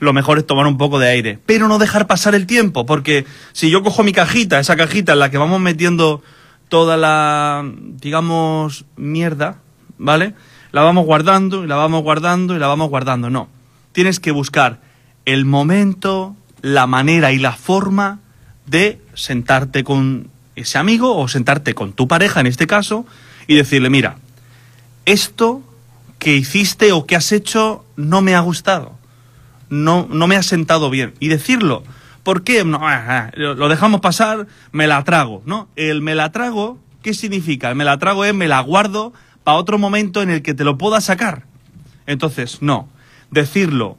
lo 0.00 0.12
mejor 0.12 0.38
es 0.38 0.46
tomar 0.46 0.66
un 0.66 0.78
poco 0.78 0.98
de 0.98 1.08
aire, 1.08 1.38
pero 1.46 1.68
no 1.68 1.78
dejar 1.78 2.06
pasar 2.06 2.34
el 2.34 2.46
tiempo, 2.46 2.86
porque 2.86 3.24
si 3.52 3.70
yo 3.70 3.82
cojo 3.82 4.02
mi 4.02 4.12
cajita, 4.12 4.58
esa 4.60 4.76
cajita 4.76 5.12
en 5.12 5.18
la 5.18 5.30
que 5.30 5.38
vamos 5.38 5.60
metiendo 5.60 6.22
toda 6.68 6.96
la, 6.96 7.64
digamos, 8.00 8.84
mierda, 8.96 9.58
¿vale? 9.96 10.34
La 10.72 10.82
vamos 10.82 11.06
guardando 11.06 11.64
y 11.64 11.66
la 11.66 11.76
vamos 11.76 12.02
guardando 12.02 12.54
y 12.54 12.58
la 12.58 12.66
vamos 12.66 12.90
guardando. 12.90 13.30
No, 13.30 13.48
tienes 13.92 14.20
que 14.20 14.30
buscar 14.30 14.80
el 15.24 15.44
momento, 15.44 16.36
la 16.62 16.86
manera 16.86 17.32
y 17.32 17.38
la 17.38 17.52
forma 17.52 18.20
de 18.68 19.00
sentarte 19.14 19.84
con 19.84 20.28
ese 20.56 20.78
amigo 20.78 21.16
o 21.16 21.28
sentarte 21.28 21.74
con 21.74 21.92
tu 21.92 22.08
pareja 22.08 22.40
en 22.40 22.46
este 22.46 22.66
caso 22.66 23.06
y 23.46 23.54
decirle, 23.54 23.90
mira, 23.90 24.18
esto 25.06 25.62
que 26.18 26.36
hiciste 26.36 26.92
o 26.92 27.06
que 27.06 27.16
has 27.16 27.32
hecho 27.32 27.84
no 27.96 28.22
me 28.22 28.34
ha 28.34 28.40
gustado, 28.40 28.98
no, 29.70 30.06
no 30.10 30.26
me 30.26 30.36
ha 30.36 30.42
sentado 30.42 30.90
bien. 30.90 31.14
Y 31.20 31.28
decirlo, 31.28 31.84
¿por 32.22 32.42
qué? 32.42 32.64
No, 32.64 32.80
ah, 32.82 33.04
ah, 33.08 33.30
lo 33.34 33.68
dejamos 33.68 34.00
pasar, 34.00 34.46
me 34.72 34.86
la 34.86 35.02
trago, 35.04 35.42
¿no? 35.46 35.68
El 35.76 36.02
me 36.02 36.14
la 36.14 36.32
trago, 36.32 36.78
¿qué 37.02 37.14
significa? 37.14 37.70
El 37.70 37.76
me 37.76 37.84
la 37.84 37.98
trago 37.98 38.24
es 38.24 38.34
me 38.34 38.48
la 38.48 38.60
guardo 38.60 39.12
para 39.44 39.56
otro 39.56 39.78
momento 39.78 40.22
en 40.22 40.30
el 40.30 40.42
que 40.42 40.54
te 40.54 40.64
lo 40.64 40.76
pueda 40.76 41.00
sacar. 41.00 41.44
Entonces, 42.06 42.62
no. 42.62 42.88
Decirlo 43.30 43.98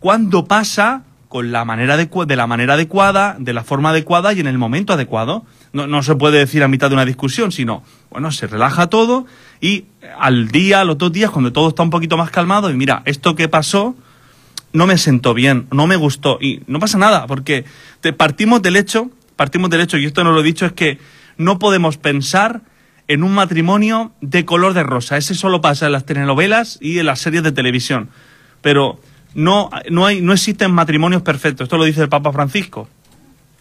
cuando 0.00 0.46
pasa 0.46 1.02
con 1.30 1.52
la 1.52 1.64
manera 1.64 1.96
de 1.96 2.36
la 2.36 2.48
manera 2.48 2.74
adecuada, 2.74 3.36
de 3.38 3.52
la 3.52 3.62
forma 3.62 3.90
adecuada 3.90 4.32
y 4.32 4.40
en 4.40 4.48
el 4.48 4.58
momento 4.58 4.92
adecuado. 4.92 5.44
No, 5.72 5.86
no 5.86 6.02
se 6.02 6.16
puede 6.16 6.38
decir 6.38 6.64
a 6.64 6.66
mitad 6.66 6.88
de 6.88 6.94
una 6.94 7.04
discusión, 7.04 7.52
sino, 7.52 7.84
bueno, 8.10 8.32
se 8.32 8.48
relaja 8.48 8.88
todo 8.88 9.26
y 9.60 9.84
al 10.18 10.48
día, 10.48 10.80
a 10.80 10.84
los 10.84 10.98
dos 10.98 11.12
días, 11.12 11.30
cuando 11.30 11.52
todo 11.52 11.68
está 11.68 11.84
un 11.84 11.90
poquito 11.90 12.16
más 12.16 12.30
calmado, 12.30 12.68
y 12.68 12.74
mira, 12.74 13.02
esto 13.04 13.36
que 13.36 13.48
pasó 13.48 13.94
no 14.72 14.88
me 14.88 14.98
sentó 14.98 15.32
bien, 15.32 15.68
no 15.70 15.86
me 15.86 15.94
gustó 15.94 16.36
y 16.40 16.62
no 16.66 16.80
pasa 16.80 16.98
nada, 16.98 17.28
porque 17.28 17.64
partimos 18.16 18.60
del 18.60 18.74
hecho, 18.74 19.08
partimos 19.36 19.70
del 19.70 19.82
hecho, 19.82 19.98
y 19.98 20.06
esto 20.06 20.24
no 20.24 20.32
lo 20.32 20.40
he 20.40 20.44
dicho, 20.44 20.66
es 20.66 20.72
que 20.72 20.98
no 21.36 21.60
podemos 21.60 21.96
pensar 21.96 22.62
en 23.06 23.22
un 23.22 23.34
matrimonio 23.34 24.10
de 24.20 24.44
color 24.44 24.74
de 24.74 24.82
rosa. 24.82 25.16
Ese 25.16 25.36
solo 25.36 25.60
pasa 25.60 25.86
en 25.86 25.92
las 25.92 26.06
telenovelas 26.06 26.76
y 26.80 26.98
en 26.98 27.06
las 27.06 27.20
series 27.20 27.44
de 27.44 27.52
televisión. 27.52 28.10
Pero 28.62 29.00
no, 29.34 29.70
no, 29.90 30.06
hay, 30.06 30.20
no 30.20 30.32
existen 30.32 30.72
matrimonios 30.72 31.22
perfectos. 31.22 31.64
Esto 31.64 31.78
lo 31.78 31.84
dice 31.84 32.02
el 32.02 32.08
Papa 32.08 32.32
Francisco. 32.32 32.88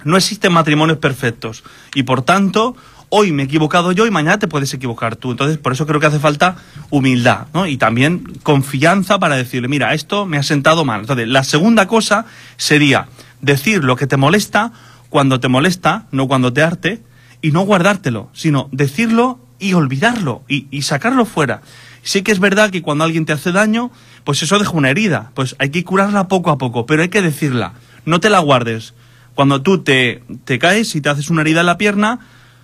No 0.03 0.17
existen 0.17 0.53
matrimonios 0.53 0.97
perfectos. 0.97 1.63
Y 1.93 2.03
por 2.03 2.21
tanto, 2.21 2.75
hoy 3.09 3.31
me 3.31 3.43
he 3.43 3.45
equivocado 3.45 3.91
yo 3.91 4.05
y 4.05 4.11
mañana 4.11 4.39
te 4.39 4.47
puedes 4.47 4.73
equivocar 4.73 5.15
tú. 5.15 5.31
Entonces, 5.31 5.57
por 5.57 5.73
eso 5.73 5.85
creo 5.85 5.99
que 5.99 6.05
hace 6.05 6.19
falta 6.19 6.55
humildad, 6.89 7.47
¿no? 7.53 7.67
Y 7.67 7.77
también 7.77 8.23
confianza 8.43 9.19
para 9.19 9.35
decirle, 9.35 9.67
mira, 9.67 9.93
esto 9.93 10.25
me 10.25 10.37
ha 10.37 10.43
sentado 10.43 10.85
mal. 10.85 11.01
Entonces, 11.01 11.27
la 11.27 11.43
segunda 11.43 11.87
cosa 11.87 12.25
sería 12.57 13.07
decir 13.41 13.83
lo 13.83 13.95
que 13.95 14.07
te 14.07 14.17
molesta 14.17 14.71
cuando 15.09 15.39
te 15.39 15.47
molesta, 15.47 16.05
no 16.11 16.27
cuando 16.27 16.53
te 16.53 16.61
arte, 16.61 17.01
y 17.41 17.51
no 17.51 17.61
guardártelo, 17.61 18.29
sino 18.33 18.69
decirlo 18.71 19.39
y 19.59 19.73
olvidarlo 19.73 20.43
y, 20.47 20.67
y 20.71 20.83
sacarlo 20.83 21.25
fuera. 21.25 21.61
Sí 22.03 22.21
que 22.21 22.31
es 22.31 22.39
verdad 22.39 22.69
que 22.69 22.81
cuando 22.81 23.03
alguien 23.03 23.25
te 23.25 23.33
hace 23.33 23.51
daño, 23.51 23.91
pues 24.23 24.41
eso 24.43 24.57
deja 24.59 24.71
una 24.71 24.89
herida. 24.89 25.31
Pues 25.33 25.55
hay 25.59 25.69
que 25.69 25.83
curarla 25.83 26.27
poco 26.27 26.49
a 26.49 26.57
poco, 26.57 26.85
pero 26.85 27.01
hay 27.01 27.09
que 27.09 27.21
decirla. 27.21 27.73
No 28.05 28.19
te 28.19 28.29
la 28.29 28.39
guardes. 28.39 28.93
Cuando 29.35 29.61
tú 29.61 29.79
te, 29.83 30.23
te 30.45 30.59
caes 30.59 30.95
y 30.95 31.01
te 31.01 31.09
haces 31.09 31.29
una 31.29 31.41
herida 31.41 31.61
en 31.61 31.65
la 31.67 31.77
pierna, 31.77 32.19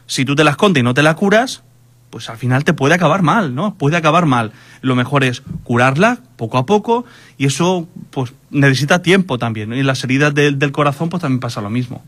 si 0.07 0.25
tú 0.25 0.35
te 0.35 0.43
la 0.43 0.51
escondes 0.51 0.81
y 0.81 0.83
no 0.83 0.93
te 0.93 1.03
la 1.03 1.15
curas, 1.15 1.63
pues 2.09 2.29
al 2.29 2.37
final 2.37 2.63
te 2.63 2.73
puede 2.73 2.93
acabar 2.93 3.21
mal, 3.23 3.55
¿no? 3.55 3.75
Puede 3.75 3.97
acabar 3.97 4.25
mal. 4.25 4.51
Lo 4.81 4.95
mejor 4.95 5.23
es 5.23 5.41
curarla 5.63 6.19
poco 6.37 6.57
a 6.57 6.65
poco 6.65 7.05
y 7.37 7.45
eso 7.47 7.87
pues 8.11 8.33
necesita 8.51 9.01
tiempo 9.01 9.37
también. 9.37 9.73
Y 9.73 9.83
las 9.83 10.03
heridas 10.03 10.33
del- 10.33 10.57
del 10.59 10.71
corazón 10.71 11.09
pues 11.09 11.21
también 11.21 11.39
pasa 11.41 11.61
lo 11.61 11.69
mismo. 11.69 12.03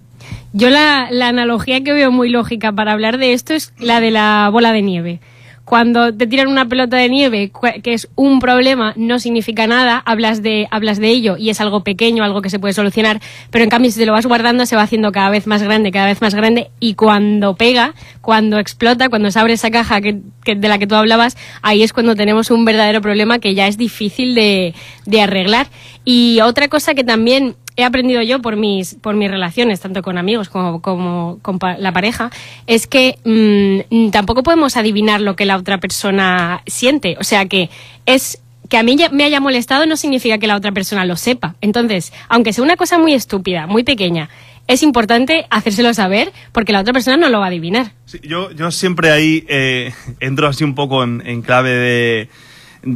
Yo 0.53 0.69
la, 0.69 1.07
la 1.11 1.27
analogía 1.29 1.83
que 1.83 1.93
veo 1.93 2.11
muy 2.11 2.29
lógica 2.29 2.71
para 2.71 2.91
hablar 2.93 3.17
de 3.17 3.33
esto 3.33 3.53
es 3.53 3.73
la 3.79 3.99
de 3.99 4.11
la 4.11 4.49
bola 4.51 4.71
de 4.71 4.81
nieve. 4.81 5.19
Cuando 5.67 6.13
te 6.13 6.27
tiran 6.27 6.47
una 6.47 6.65
pelota 6.65 6.95
de 6.95 7.09
nieve, 7.09 7.51
que 7.83 7.91
es 7.91 8.07
un 8.15 8.39
problema, 8.39 8.93
no 8.95 9.19
significa 9.19 9.67
nada, 9.67 10.01
hablas 10.05 10.41
de, 10.41 10.65
hablas 10.71 10.97
de 10.97 11.09
ello 11.09 11.35
y 11.35 11.49
es 11.49 11.59
algo 11.59 11.83
pequeño, 11.83 12.23
algo 12.23 12.41
que 12.41 12.49
se 12.49 12.57
puede 12.57 12.73
solucionar, 12.73 13.19
pero 13.51 13.65
en 13.65 13.69
cambio 13.69 13.91
si 13.91 13.99
te 13.99 14.05
lo 14.05 14.13
vas 14.13 14.25
guardando 14.25 14.65
se 14.65 14.77
va 14.77 14.83
haciendo 14.83 15.11
cada 15.11 15.29
vez 15.29 15.45
más 15.45 15.61
grande, 15.61 15.91
cada 15.91 16.05
vez 16.05 16.21
más 16.21 16.33
grande 16.33 16.69
y 16.79 16.93
cuando 16.93 17.57
pega, 17.57 17.93
cuando 18.21 18.59
explota, 18.59 19.09
cuando 19.09 19.29
se 19.29 19.39
abre 19.39 19.51
esa 19.55 19.69
caja 19.69 19.99
que, 19.99 20.19
que- 20.45 20.55
de 20.55 20.69
la 20.69 20.77
que 20.79 20.87
tú 20.87 20.95
hablabas, 20.95 21.35
ahí 21.61 21.83
es 21.83 21.91
cuando 21.91 22.15
tenemos 22.15 22.49
un 22.49 22.63
verdadero 22.63 23.01
problema 23.01 23.39
que 23.39 23.53
ya 23.53 23.67
es 23.67 23.77
difícil 23.77 24.35
de, 24.35 24.73
de 25.05 25.21
arreglar. 25.21 25.67
Y 26.05 26.39
otra 26.39 26.69
cosa 26.69 26.93
que 26.95 27.03
también 27.03 27.57
he 27.77 27.83
aprendido 27.83 28.21
yo 28.23 28.41
por 28.41 28.57
mis, 28.57 28.95
por 28.95 29.15
mis 29.15 29.29
relaciones, 29.29 29.79
tanto 29.79 30.01
con 30.01 30.17
amigos 30.17 30.49
como, 30.49 30.81
con 30.81 31.59
la 31.77 31.91
pareja, 31.93 32.31
es 32.65 32.87
que 32.87 33.19
mm, 33.23 34.09
tampoco 34.09 34.41
podemos 34.41 34.75
adivinar 34.75 35.21
lo 35.21 35.35
que 35.35 35.45
la 35.45 35.55
otra 35.55 35.77
persona 35.77 36.63
siente. 36.65 37.15
O 37.19 37.23
sea 37.23 37.45
que 37.45 37.69
es 38.07 38.41
que 38.67 38.77
a 38.77 38.83
mí 38.83 38.97
me 39.11 39.23
haya 39.23 39.39
molestado 39.39 39.85
no 39.85 39.95
significa 39.95 40.39
que 40.39 40.47
la 40.47 40.57
otra 40.57 40.71
persona 40.71 41.05
lo 41.05 41.15
sepa. 41.15 41.55
Entonces, 41.61 42.11
aunque 42.27 42.51
sea 42.51 42.63
una 42.63 42.75
cosa 42.75 42.97
muy 42.97 43.13
estúpida, 43.13 43.67
muy 43.67 43.83
pequeña, 43.83 44.29
es 44.65 44.81
importante 44.81 45.45
hacérselo 45.51 45.93
saber 45.93 46.33
porque 46.51 46.73
la 46.73 46.81
otra 46.81 46.93
persona 46.93 47.15
no 47.15 47.29
lo 47.29 47.39
va 47.39 47.45
a 47.45 47.49
adivinar. 47.49 47.91
Yo, 48.23 48.51
yo 48.51 48.71
siempre 48.71 49.11
ahí 49.11 49.45
eh, 49.47 49.93
entro 50.19 50.47
así 50.47 50.63
un 50.63 50.73
poco 50.73 51.03
en 51.03 51.41
clave 51.43 51.69
de, 51.69 52.29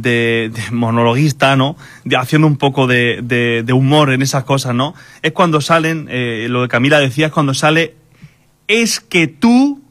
de, 0.00 0.50
de 0.52 0.70
monologuista, 0.70 1.56
¿no? 1.56 1.76
De, 2.04 2.16
haciendo 2.16 2.46
un 2.46 2.56
poco 2.56 2.86
de, 2.86 3.64
humor 3.72 4.12
en 4.12 4.22
esas 4.22 4.44
cosas, 4.44 4.74
¿no? 4.74 4.94
Es 5.22 5.32
cuando 5.32 5.60
salen, 5.60 6.08
eh, 6.10 6.46
lo 6.48 6.62
que 6.62 6.68
Camila 6.68 6.98
decía, 6.98 7.26
es 7.26 7.32
cuando 7.32 7.54
sale, 7.54 7.94
es 8.68 9.00
que 9.00 9.26
tú, 9.26 9.82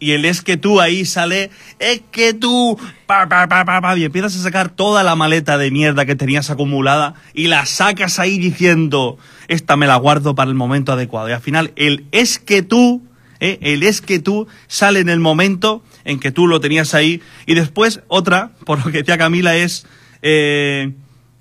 y 0.00 0.12
el 0.12 0.24
es 0.24 0.42
que 0.42 0.56
tú 0.56 0.80
ahí 0.80 1.04
sale, 1.04 1.50
es 1.78 2.02
que 2.10 2.34
tú, 2.34 2.78
pa, 3.06 3.28
pa, 3.28 3.48
pa, 3.48 3.64
pa, 3.64 3.80
pa, 3.80 3.96
y 3.96 4.04
empiezas 4.04 4.36
a 4.36 4.42
sacar 4.42 4.70
toda 4.70 5.02
la 5.02 5.14
maleta 5.14 5.58
de 5.58 5.70
mierda 5.70 6.04
que 6.04 6.16
tenías 6.16 6.50
acumulada 6.50 7.14
y 7.32 7.46
la 7.46 7.66
sacas 7.66 8.18
ahí 8.18 8.38
diciendo, 8.38 9.18
esta 9.46 9.76
me 9.76 9.86
la 9.86 9.96
guardo 9.96 10.34
para 10.34 10.50
el 10.50 10.56
momento 10.56 10.92
adecuado. 10.92 11.28
Y 11.28 11.32
al 11.32 11.40
final, 11.40 11.72
el 11.76 12.06
es 12.12 12.38
que 12.38 12.62
tú, 12.62 13.02
¿eh? 13.40 13.58
el 13.62 13.82
es 13.82 14.00
que 14.00 14.18
tú 14.18 14.48
sale 14.66 15.00
en 15.00 15.08
el 15.08 15.20
momento 15.20 15.82
en 16.04 16.20
que 16.20 16.32
tú 16.32 16.46
lo 16.46 16.60
tenías 16.60 16.94
ahí. 16.94 17.22
Y 17.46 17.54
después, 17.54 18.00
otra, 18.08 18.52
por 18.64 18.84
lo 18.84 18.90
que 18.90 18.98
decía 18.98 19.18
Camila, 19.18 19.56
es, 19.56 19.86
eh, 20.22 20.92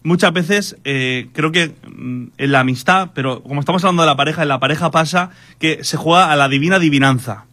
muchas 0.03 0.33
veces 0.33 0.77
eh, 0.83 1.29
creo 1.33 1.51
que 1.51 1.73
mm, 1.87 2.27
en 2.37 2.51
la 2.51 2.61
amistad, 2.61 3.11
pero 3.13 3.41
como 3.43 3.59
estamos 3.59 3.83
hablando 3.83 4.03
de 4.03 4.07
la 4.07 4.17
pareja, 4.17 4.43
en 4.43 4.49
la 4.49 4.59
pareja 4.59 4.91
pasa 4.91 5.31
que 5.59 5.83
se 5.83 5.97
juega 5.97 6.31
a 6.31 6.35
la 6.35 6.49
divina 6.49 6.77
adivinanza. 6.77 7.45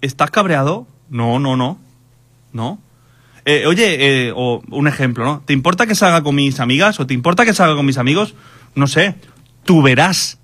¿Estás 0.00 0.30
cabreado? 0.30 0.86
No, 1.08 1.38
no, 1.38 1.56
no. 1.56 1.78
No. 2.52 2.80
Eh, 3.44 3.64
oye, 3.66 4.32
o 4.34 4.62
un 4.70 4.88
ejemplo, 4.88 5.24
¿no? 5.24 5.42
¿Te 5.44 5.52
importa 5.52 5.86
que 5.86 5.94
salga 5.94 6.22
con 6.22 6.34
mis 6.34 6.60
amigas 6.60 7.00
o 7.00 7.06
te 7.06 7.14
importa 7.14 7.44
que 7.44 7.54
salga 7.54 7.76
con 7.76 7.86
mis 7.86 7.98
amigos? 7.98 8.34
No 8.74 8.86
sé. 8.86 9.14
Tú 9.64 9.82
verás. 9.82 10.39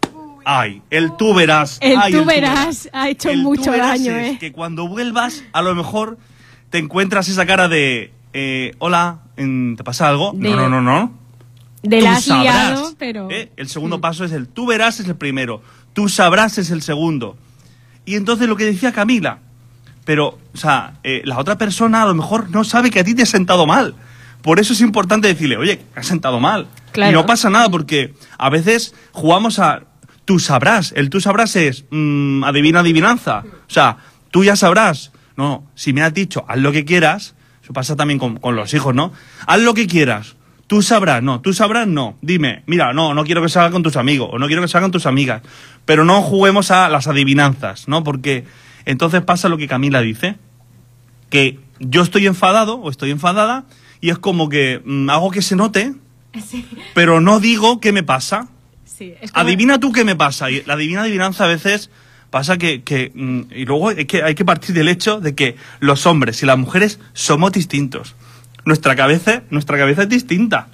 Ay, 0.48 0.80
el 0.90 1.16
tú 1.16 1.34
verás. 1.34 1.78
El 1.80 1.98
Ay, 2.00 2.12
tú 2.12 2.24
verás 2.24 2.88
ha 2.92 3.08
hecho 3.08 3.30
El 3.30 3.42
tú 3.42 3.48
mucho 3.48 3.72
verás 3.72 3.88
daño, 3.98 4.16
es 4.16 4.34
¿eh? 4.34 4.36
Que 4.38 4.52
cuando 4.52 4.86
vuelvas, 4.86 5.42
a 5.52 5.60
lo 5.60 5.74
mejor 5.74 6.18
te 6.70 6.78
encuentras 6.78 7.28
esa 7.28 7.44
cara 7.46 7.66
de. 7.66 8.12
eh, 8.32 8.72
Hola, 8.78 9.18
mm, 9.36 9.74
¿te 9.74 9.82
pasa 9.82 10.08
algo? 10.08 10.30
De- 10.36 10.48
No, 10.50 10.54
no, 10.54 10.68
no, 10.68 10.82
no. 10.82 11.12
De 11.82 11.98
Tú 11.98 12.04
la 12.04 12.20
sabrás, 12.20 12.94
pero... 12.96 13.28
¿eh? 13.28 13.50
El 13.56 13.68
segundo 13.68 14.00
paso 14.00 14.24
es 14.24 14.30
el 14.30 14.46
tú 14.46 14.66
verás 14.66 15.00
es 15.00 15.08
el 15.08 15.16
primero, 15.16 15.62
tú 15.92 16.08
sabrás 16.08 16.58
es 16.58 16.70
el 16.70 16.80
segundo. 16.80 17.36
Y 18.04 18.14
entonces 18.14 18.48
lo 18.48 18.56
que 18.56 18.64
decía 18.66 18.92
Camila, 18.92 19.38
pero, 20.04 20.38
o 20.54 20.56
sea, 20.56 20.94
eh, 21.02 21.22
la 21.24 21.38
otra 21.38 21.58
persona 21.58 22.02
a 22.02 22.06
lo 22.06 22.14
mejor 22.14 22.50
no 22.50 22.62
sabe 22.62 22.90
que 22.90 23.00
a 23.00 23.04
ti 23.04 23.16
te 23.16 23.22
has 23.24 23.30
sentado 23.30 23.66
mal. 23.66 23.96
Por 24.42 24.60
eso 24.60 24.74
es 24.74 24.80
importante 24.80 25.26
decirle, 25.26 25.56
oye, 25.56 25.80
has 25.96 26.06
sentado 26.06 26.38
mal. 26.38 26.68
Claro. 26.92 27.10
Y 27.10 27.14
no 27.14 27.26
pasa 27.26 27.50
nada 27.50 27.68
porque 27.68 28.14
a 28.38 28.48
veces 28.48 28.94
jugamos 29.10 29.58
a 29.58 29.82
tú 30.26 30.38
sabrás. 30.38 30.92
El 30.94 31.08
tú 31.08 31.22
sabrás 31.22 31.56
es 31.56 31.86
mm, 31.90 32.44
adivina 32.44 32.80
adivinanza. 32.80 33.44
O 33.46 33.70
sea, 33.72 33.96
tú 34.30 34.44
ya 34.44 34.56
sabrás. 34.56 35.12
No, 35.36 35.66
si 35.74 35.94
me 35.94 36.02
has 36.02 36.12
dicho, 36.12 36.44
haz 36.48 36.58
lo 36.58 36.72
que 36.72 36.84
quieras, 36.84 37.34
eso 37.62 37.72
pasa 37.72 37.96
también 37.96 38.18
con, 38.18 38.36
con 38.36 38.56
los 38.56 38.74
hijos, 38.74 38.94
¿no? 38.94 39.12
Haz 39.46 39.60
lo 39.60 39.72
que 39.72 39.86
quieras. 39.86 40.36
Tú 40.66 40.82
sabrás, 40.82 41.22
no, 41.22 41.40
tú 41.40 41.52
sabrás, 41.52 41.86
no. 41.86 42.18
Dime, 42.22 42.64
mira, 42.66 42.92
no, 42.92 43.14
no 43.14 43.24
quiero 43.24 43.40
que 43.40 43.48
salga 43.48 43.70
con 43.70 43.82
tus 43.82 43.96
amigos 43.96 44.28
o 44.32 44.38
no 44.38 44.46
quiero 44.48 44.62
que 44.62 44.68
salga 44.68 44.86
con 44.86 44.92
tus 44.92 45.06
amigas. 45.06 45.42
Pero 45.84 46.04
no 46.04 46.22
juguemos 46.22 46.70
a 46.70 46.88
las 46.88 47.06
adivinanzas, 47.06 47.86
¿no? 47.86 48.02
Porque 48.02 48.44
entonces 48.84 49.22
pasa 49.22 49.48
lo 49.48 49.58
que 49.58 49.68
Camila 49.68 50.00
dice, 50.00 50.36
que 51.30 51.60
yo 51.78 52.02
estoy 52.02 52.26
enfadado 52.26 52.76
o 52.76 52.90
estoy 52.90 53.10
enfadada 53.10 53.64
y 54.00 54.10
es 54.10 54.18
como 54.18 54.48
que 54.48 54.82
mm, 54.84 55.10
hago 55.10 55.30
que 55.30 55.42
se 55.42 55.54
note, 55.54 55.94
pero 56.94 57.20
no 57.20 57.38
digo 57.38 57.80
qué 57.80 57.92
me 57.92 58.02
pasa. 58.02 58.48
Sí, 58.96 59.14
es 59.20 59.30
como- 59.32 59.42
Adivina 59.44 59.78
tú 59.80 59.92
qué 59.92 60.04
me 60.04 60.16
pasa. 60.16 60.50
Y 60.50 60.62
la 60.64 60.76
divina 60.76 61.02
adivinanza 61.02 61.44
a 61.44 61.48
veces 61.48 61.90
pasa 62.30 62.56
que, 62.58 62.82
que, 62.82 63.12
mm, 63.14 63.40
y 63.54 63.64
luego 63.66 63.88
hay 63.90 64.04
que, 64.06 64.22
hay 64.22 64.34
que 64.34 64.44
partir 64.44 64.74
del 64.74 64.88
hecho 64.88 65.20
de 65.20 65.34
que 65.34 65.56
los 65.80 66.06
hombres 66.06 66.42
y 66.42 66.46
las 66.46 66.58
mujeres 66.58 66.98
somos 67.12 67.52
distintos. 67.52 68.14
Nuestra 68.64 68.96
cabeza, 68.96 69.42
nuestra 69.50 69.76
cabeza 69.78 70.02
es 70.02 70.08
distinta. 70.08 70.68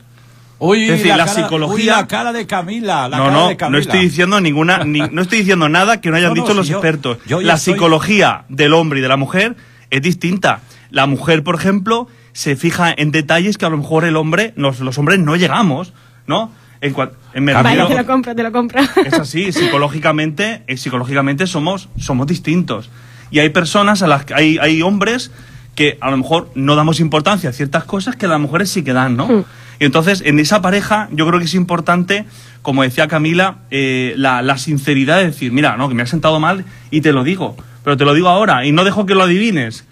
Uy, 0.59 0.85
Es 0.85 0.91
decir, 0.91 1.09
la 1.09 1.19
cara, 1.27 1.33
psicología- 1.35 1.75
uy, 1.75 1.83
la 2.03 2.07
cara 2.07 2.33
de 2.33 2.47
Camila. 2.47 3.09
La 3.09 3.19
no, 3.19 3.25
cara 3.25 3.37
no, 3.37 3.49
de 3.49 3.57
Camila. 3.57 3.77
no 3.77 3.83
estoy 3.83 4.01
diciendo 4.01 4.41
ninguna, 4.41 4.85
ni- 4.85 5.01
no 5.11 5.23
estoy 5.23 5.39
diciendo 5.39 5.69
nada 5.69 6.01
que 6.01 6.11
no 6.11 6.17
hayan 6.17 6.33
No, 6.35 6.41
dicho 6.41 6.55
los 6.55 6.71
expertos. 6.71 7.19
yo 7.27 7.41
la 7.41 7.57
soy- 7.57 7.75
psicología 7.75 8.45
del 8.49 8.73
hombre 8.73 9.01
y 9.01 9.03
de 9.03 9.09
la 9.09 9.17
mujer 9.17 9.57
es 9.91 10.01
distinta. 10.03 10.61
La 10.91 11.07
mujer, 11.07 11.43
por 11.43 11.57
ejemplo, 11.57 12.07
se 12.33 12.55
fija 12.55 12.95
en 12.97 13.11
detalles 13.11 13.59
que 13.59 13.67
a 13.67 13.71
lo 13.71 13.77
mejor 13.79 14.05
el 14.05 14.17
hombre, 14.17 14.53
los, 14.57 14.79
los 14.81 14.97
hombres 14.99 15.19
no 15.19 15.35
llegamos, 15.37 15.93
¿no? 16.29 16.53
En, 16.83 16.95
en 17.33 17.45
me 17.45 17.55
Vale, 17.55 17.69
refiero- 17.71 17.89
te 17.89 17.95
lo 17.95 18.07
compro, 18.07 18.35
te 18.35 18.43
lo 18.43 18.53
compro. 18.53 18.83
es 19.07 19.15
así, 19.15 19.53
psicológicamente, 19.53 20.63
eh, 20.67 20.77
psicológicamente 20.77 21.47
somos, 21.47 21.89
somos 21.97 22.27
distintos. 22.27 22.91
Y 23.31 23.39
hay 23.39 23.49
personas, 23.49 24.03
a 24.03 24.07
las 24.07 24.25
que, 24.27 24.35
hay, 24.35 24.59
hay 24.61 24.83
hombres 24.83 25.31
que 25.75 25.97
a 26.03 26.11
lo 26.11 26.19
mejor 26.19 26.51
no 26.55 26.75
damos 26.77 27.01
importancia 27.01 27.49
a 27.49 27.53
ciertas 27.55 27.85
cosas 27.85 28.17
que 28.17 28.27
las 28.29 28.39
mujeres 28.39 28.69
sí 28.71 28.83
que 28.85 28.93
dan, 28.93 29.17
¿no? 29.17 29.27
Mm. 29.27 29.45
Y 29.81 29.85
entonces, 29.87 30.23
en 30.27 30.39
esa 30.39 30.61
pareja, 30.61 31.09
yo 31.13 31.27
creo 31.27 31.39
que 31.39 31.47
es 31.47 31.55
importante, 31.55 32.27
como 32.61 32.83
decía 32.83 33.09
Camila, 33.09 33.59
eh, 33.71 34.13
la, 34.17 34.43
la 34.43 34.59
sinceridad 34.59 35.17
de 35.19 35.27
decir, 35.27 35.51
mira, 35.51 35.77
no, 35.77 35.89
que 35.89 35.95
me 35.95 36.03
has 36.03 36.11
sentado 36.11 36.39
mal 36.41 36.65
y 36.91 37.01
te 37.01 37.13
lo 37.13 37.25
digo, 37.25 37.57
pero 37.83 37.97
te 37.97 38.05
lo 38.05 38.13
digo 38.13 38.29
ahora 38.29 38.67
y 38.67 38.73
no 38.73 38.85
dejo 38.85 39.07
que 39.07 39.15
lo 39.15 39.23
adivines. 39.23 39.87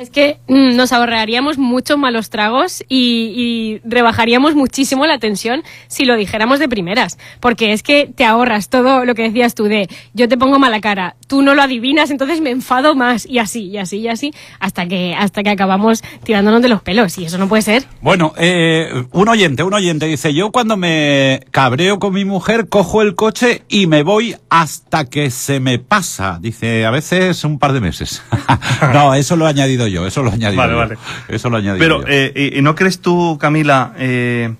Es 0.00 0.08
que 0.08 0.38
mm, 0.48 0.76
nos 0.76 0.94
ahorraríamos 0.94 1.58
muchos 1.58 1.98
malos 1.98 2.30
tragos 2.30 2.82
y, 2.88 3.82
rebajaríamos 3.84 4.54
muchísimo 4.54 5.06
la 5.06 5.18
tensión 5.18 5.62
si 5.88 6.06
lo 6.06 6.16
dijéramos 6.16 6.58
de 6.58 6.70
primeras. 6.70 7.18
Porque 7.38 7.74
es 7.74 7.82
que 7.82 8.06
te 8.06 8.24
ahorras 8.24 8.70
todo 8.70 9.04
lo 9.04 9.14
que 9.14 9.24
decías 9.24 9.54
tú 9.54 9.64
de 9.64 9.90
yo 10.14 10.26
te 10.26 10.38
pongo 10.38 10.58
mala 10.58 10.80
cara, 10.80 11.16
tú 11.26 11.42
no 11.42 11.54
lo 11.54 11.60
adivinas, 11.60 12.10
entonces 12.10 12.40
me 12.40 12.48
enfado 12.48 12.94
más 12.94 13.26
y 13.26 13.40
así, 13.40 13.66
y 13.66 13.76
así, 13.76 13.98
y 13.98 14.08
así, 14.08 14.32
hasta 14.58 14.86
que, 14.86 15.14
hasta 15.14 15.42
que 15.42 15.50
acabamos 15.50 16.02
tirándonos 16.24 16.62
de 16.62 16.70
los 16.70 16.80
pelos. 16.80 17.18
Y 17.18 17.26
eso 17.26 17.36
no 17.36 17.46
puede 17.46 17.60
ser. 17.60 17.84
Bueno, 18.00 18.32
eh, 18.38 19.04
un 19.12 19.28
oyente, 19.28 19.64
un 19.64 19.74
oyente 19.74 20.06
dice, 20.06 20.32
yo 20.32 20.50
cuando 20.50 20.78
me 20.78 21.44
cabreo 21.50 21.98
con 21.98 22.14
mi 22.14 22.24
mujer, 22.24 22.70
cojo 22.70 23.02
el 23.02 23.14
coche 23.14 23.64
y 23.68 23.86
me 23.86 24.02
voy 24.02 24.34
hasta 24.48 25.04
que 25.04 25.30
se 25.30 25.60
me 25.60 25.78
pasa. 25.78 26.38
Dice, 26.40 26.86
a 26.86 26.90
veces 26.90 27.44
un 27.44 27.58
par 27.58 27.74
de 27.74 27.82
meses. 27.82 28.22
no, 28.94 29.12
eso 29.12 29.36
lo 29.36 29.46
he 29.46 29.50
añadido 29.50 29.89
yo, 29.90 30.06
eso 30.06 30.22
lo 30.22 30.30
añadido 30.30 30.60
Vale, 30.60 30.72
yo. 30.72 30.78
vale. 30.78 30.98
Eso 31.28 31.50
lo 31.50 31.56
añadido 31.58 31.78
Pero, 31.78 32.00
yo. 32.02 32.06
eh, 32.08 32.54
¿y 32.56 32.62
no 32.62 32.74
crees 32.74 33.00
tú, 33.00 33.38
Camila, 33.40 33.92
eh, 33.98 34.54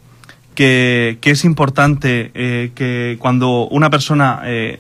que, 0.55 1.19
que 1.21 1.31
es 1.31 1.45
importante 1.45 2.31
eh, 2.35 2.71
que 2.75 3.17
cuando 3.19 3.67
una 3.69 3.91
persona 3.91 4.41
eh, 4.45 4.79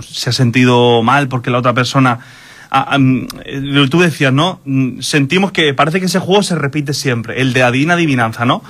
se 0.00 0.30
ha 0.30 0.32
sentido 0.32 1.02
mal 1.02 1.28
porque 1.28 1.50
la 1.50 1.58
otra 1.58 1.74
persona... 1.74 2.20
ah, 2.70 2.86
ah, 2.92 2.98
mm, 2.98 3.26
tú 3.90 4.00
decías, 4.00 4.32
¿no? 4.32 4.60
Mm, 4.64 5.00
Sentimos 5.00 5.52
que 5.52 5.74
parece 5.74 6.00
que 6.00 6.06
ese 6.06 6.20
juego 6.20 6.42
se 6.42 6.54
repite 6.54 6.94
siempre, 6.94 7.40
el 7.40 7.52
de 7.52 7.62
adivina 7.62 7.94
adivinanza, 7.94 8.44
¿no? 8.44 8.62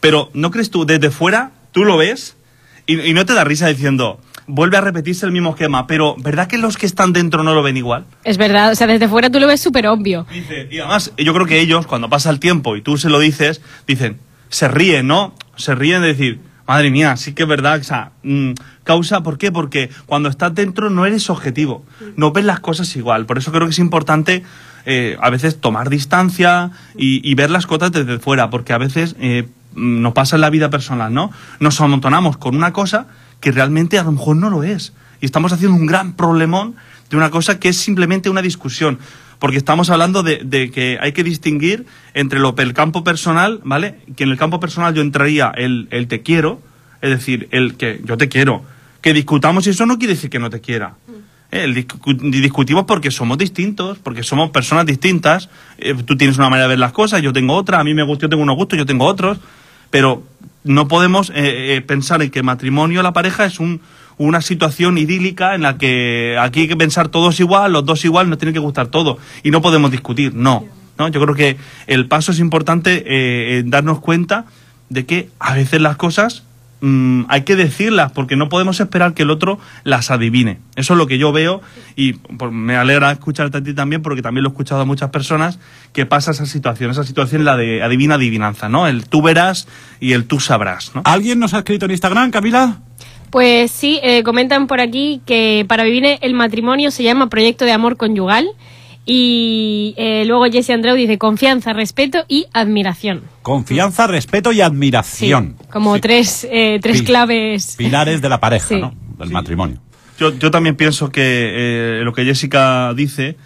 Pero 0.00 0.30
¿no 0.32 0.50
crees 0.50 0.70
tú, 0.70 0.86
desde 0.86 1.10
fuera, 1.10 1.50
tú 1.72 1.84
lo 1.84 1.96
ves 1.96 2.36
y, 2.86 3.00
y 3.00 3.12
no 3.14 3.26
te 3.26 3.34
da 3.34 3.42
risa 3.44 3.66
diciendo, 3.66 4.20
vuelve 4.48 4.78
a 4.78 4.80
repetirse 4.80 5.26
el 5.26 5.32
mismo 5.32 5.50
esquema, 5.50 5.86
pero 5.86 6.16
¿verdad 6.18 6.48
que 6.48 6.58
los 6.58 6.76
que 6.76 6.86
están 6.86 7.12
dentro 7.12 7.44
no 7.44 7.54
lo 7.54 7.62
ven 7.62 7.76
igual? 7.76 8.06
Es 8.24 8.38
verdad, 8.38 8.72
o 8.72 8.74
sea, 8.74 8.86
desde 8.86 9.06
fuera 9.06 9.30
tú 9.30 9.38
lo 9.38 9.46
ves 9.46 9.60
súper 9.60 9.86
obvio. 9.86 10.26
Dice, 10.32 10.66
y 10.70 10.78
además, 10.78 11.12
yo 11.16 11.32
creo 11.34 11.46
que 11.46 11.60
ellos, 11.60 11.86
cuando 11.86 12.08
pasa 12.08 12.30
el 12.30 12.40
tiempo 12.40 12.74
y 12.74 12.82
tú 12.82 12.96
se 12.98 13.10
lo 13.10 13.20
dices, 13.20 13.60
dicen, 13.86 14.18
se 14.48 14.66
ríen, 14.66 15.06
¿no? 15.06 15.34
Se 15.56 15.74
ríen 15.74 16.00
de 16.00 16.08
decir, 16.08 16.40
madre 16.66 16.90
mía, 16.90 17.16
sí 17.16 17.34
que 17.34 17.42
es 17.42 17.48
verdad, 17.48 17.78
o 17.78 17.84
sea, 17.84 18.12
mm, 18.22 18.52
causa, 18.84 19.22
¿por 19.22 19.38
qué? 19.38 19.52
Porque 19.52 19.90
cuando 20.06 20.30
estás 20.30 20.54
dentro 20.54 20.90
no 20.90 21.04
eres 21.04 21.28
objetivo, 21.30 21.84
no 22.16 22.32
ves 22.32 22.44
las 22.44 22.60
cosas 22.60 22.94
igual. 22.96 23.26
Por 23.26 23.38
eso 23.38 23.52
creo 23.52 23.66
que 23.66 23.72
es 23.72 23.78
importante 23.78 24.42
eh, 24.86 25.18
a 25.20 25.28
veces 25.28 25.60
tomar 25.60 25.90
distancia 25.90 26.70
y, 26.96 27.26
y 27.28 27.34
ver 27.34 27.50
las 27.50 27.66
cosas 27.66 27.92
desde 27.92 28.18
fuera, 28.18 28.48
porque 28.48 28.72
a 28.72 28.78
veces 28.78 29.14
eh, 29.20 29.46
mm, 29.74 30.00
nos 30.00 30.14
pasa 30.14 30.36
en 30.36 30.40
la 30.40 30.50
vida 30.50 30.70
personal, 30.70 31.12
¿no? 31.12 31.30
Nos 31.60 31.78
amontonamos 31.82 32.38
con 32.38 32.56
una 32.56 32.72
cosa 32.72 33.06
que 33.40 33.52
realmente 33.52 33.98
a 33.98 34.04
lo 34.04 34.12
mejor 34.12 34.36
no 34.36 34.50
lo 34.50 34.62
es. 34.62 34.92
Y 35.20 35.26
estamos 35.26 35.52
haciendo 35.52 35.76
un 35.76 35.86
gran 35.86 36.14
problemón 36.14 36.76
de 37.10 37.16
una 37.16 37.30
cosa 37.30 37.58
que 37.58 37.68
es 37.68 37.76
simplemente 37.76 38.30
una 38.30 38.42
discusión. 38.42 38.98
Porque 39.38 39.56
estamos 39.56 39.88
hablando 39.90 40.22
de, 40.22 40.70
que 40.72 40.98
hay 41.00 41.12
que 41.12 41.22
distinguir 41.22 41.86
entre 42.14 42.40
lo, 42.40 42.54
el 42.58 42.74
campo 42.74 43.04
personal, 43.04 43.60
¿vale? 43.64 44.00
Que 44.16 44.24
en 44.24 44.30
el 44.30 44.36
campo 44.36 44.58
personal 44.58 44.94
yo 44.94 45.02
entraría 45.02 45.52
el, 45.54 45.86
el 45.90 46.08
te 46.08 46.22
quiero, 46.22 46.60
es 47.02 47.10
decir, 47.10 47.48
el 47.52 47.76
que 47.76 48.00
yo 48.04 48.16
te 48.16 48.28
quiero. 48.28 48.64
Que 49.00 49.12
discutamos 49.12 49.66
eso 49.68 49.86
no 49.86 49.98
quiere 49.98 50.14
decir 50.14 50.28
que 50.28 50.40
no 50.40 50.50
te 50.50 50.60
quiera. 50.60 50.94
Eh, 51.50 51.86
discutimos 52.20 52.84
porque 52.84 53.10
somos 53.10 53.38
distintos, 53.38 53.98
porque 53.98 54.22
somos 54.22 54.50
personas 54.50 54.84
distintas. 54.84 55.48
Eh, 55.78 55.94
tú 56.04 56.16
tienes 56.16 56.36
una 56.36 56.50
manera 56.50 56.64
de 56.64 56.70
ver 56.70 56.78
las 56.78 56.92
cosas, 56.92 57.22
yo 57.22 57.32
tengo 57.32 57.54
otra, 57.54 57.80
a 57.80 57.84
mí 57.84 57.94
me 57.94 58.02
gusta, 58.02 58.22
yo 58.22 58.28
tengo 58.28 58.42
unos 58.42 58.56
gustos, 58.56 58.78
yo 58.78 58.86
tengo 58.86 59.06
otros. 59.06 59.38
Pero 59.90 60.22
no 60.68 60.86
podemos 60.86 61.30
eh, 61.30 61.76
eh, 61.76 61.80
pensar 61.80 62.22
en 62.22 62.30
que 62.30 62.42
matrimonio, 62.42 63.02
la 63.02 63.14
pareja, 63.14 63.46
es 63.46 63.58
un, 63.58 63.80
una 64.18 64.42
situación 64.42 64.98
idílica 64.98 65.54
en 65.54 65.62
la 65.62 65.78
que 65.78 66.36
aquí 66.38 66.60
hay 66.60 66.68
que 66.68 66.76
pensar 66.76 67.08
todos 67.08 67.40
igual, 67.40 67.72
los 67.72 67.86
dos 67.86 68.04
igual, 68.04 68.28
nos 68.28 68.38
tiene 68.38 68.52
que 68.52 68.58
gustar 68.58 68.88
todo. 68.88 69.18
Y 69.42 69.50
no 69.50 69.62
podemos 69.62 69.90
discutir, 69.90 70.34
no. 70.34 70.66
¿no? 70.98 71.08
Yo 71.08 71.22
creo 71.22 71.34
que 71.34 71.56
el 71.86 72.06
paso 72.06 72.32
es 72.32 72.38
importante 72.38 73.02
eh, 73.06 73.58
en 73.60 73.70
darnos 73.70 74.00
cuenta 74.00 74.44
de 74.90 75.06
que 75.06 75.30
a 75.38 75.54
veces 75.54 75.80
las 75.80 75.96
cosas 75.96 76.44
mm, 76.80 77.24
hay 77.28 77.42
que 77.42 77.56
decirlas 77.56 78.12
porque 78.12 78.36
no 78.36 78.48
podemos 78.48 78.80
esperar 78.80 79.14
que 79.14 79.22
el 79.22 79.30
otro 79.30 79.58
las 79.84 80.10
adivine. 80.10 80.58
Eso 80.76 80.94
es 80.94 80.98
lo 80.98 81.06
que 81.06 81.18
yo 81.18 81.32
veo 81.32 81.60
y 81.96 82.14
pues, 82.14 82.52
me 82.52 82.76
alegra 82.76 83.10
escucharte 83.10 83.58
a 83.58 83.62
ti 83.62 83.74
también 83.74 84.02
porque 84.02 84.22
también 84.22 84.42
lo 84.42 84.50
he 84.50 84.52
escuchado 84.52 84.80
a 84.80 84.84
muchas 84.84 85.10
personas 85.10 85.58
que 85.92 86.06
pasa 86.06 86.30
esa 86.30 86.46
situación, 86.46 86.90
esa 86.90 87.04
situación 87.04 87.44
la 87.44 87.56
de 87.56 87.82
adivina 87.82 88.16
adivinanza, 88.16 88.68
¿no? 88.68 88.86
El 88.86 89.08
tú 89.08 89.22
verás 89.22 89.68
y 90.00 90.12
el 90.12 90.26
tú 90.26 90.40
sabrás, 90.40 90.92
¿no? 90.94 91.02
¿Alguien 91.04 91.38
nos 91.38 91.54
ha 91.54 91.58
escrito 91.58 91.86
en 91.86 91.92
Instagram, 91.92 92.30
Camila? 92.30 92.78
Pues 93.30 93.70
sí, 93.70 94.00
eh, 94.02 94.22
comentan 94.22 94.66
por 94.66 94.80
aquí 94.80 95.20
que 95.26 95.66
para 95.68 95.84
vivir 95.84 96.18
el 96.20 96.34
matrimonio 96.34 96.90
se 96.90 97.02
llama 97.02 97.28
proyecto 97.28 97.64
de 97.64 97.72
amor 97.72 97.96
conyugal. 97.96 98.48
Y 99.10 99.94
eh, 99.96 100.24
luego 100.26 100.44
Jesse 100.52 100.68
Andreu 100.74 100.94
dice 100.94 101.16
confianza, 101.16 101.72
respeto 101.72 102.26
y 102.28 102.46
admiración. 102.52 103.22
Confianza, 103.40 104.06
respeto 104.06 104.52
y 104.52 104.56
Sí, 104.56 104.60
admiración. 104.60 105.56
como 105.72 105.94
Sí. 105.94 106.00
tres, 106.02 106.46
eh, 106.50 106.78
tres 106.82 107.00
claves. 107.00 107.74
Pilares 107.78 108.20
de 108.20 108.28
la 108.28 108.38
pareja, 108.38 108.68
Sí. 108.68 108.78
¿no? 108.78 108.92
Del 109.18 109.30
matrimonio. 109.30 109.78
Yo, 110.18 110.36
yo 110.38 110.50
también 110.50 110.76
pienso 110.76 111.08
que 111.10 111.22
eh, 111.22 112.00
lo 112.04 112.12
que 112.12 112.26
Jessica 112.26 112.92
dice 112.94 113.36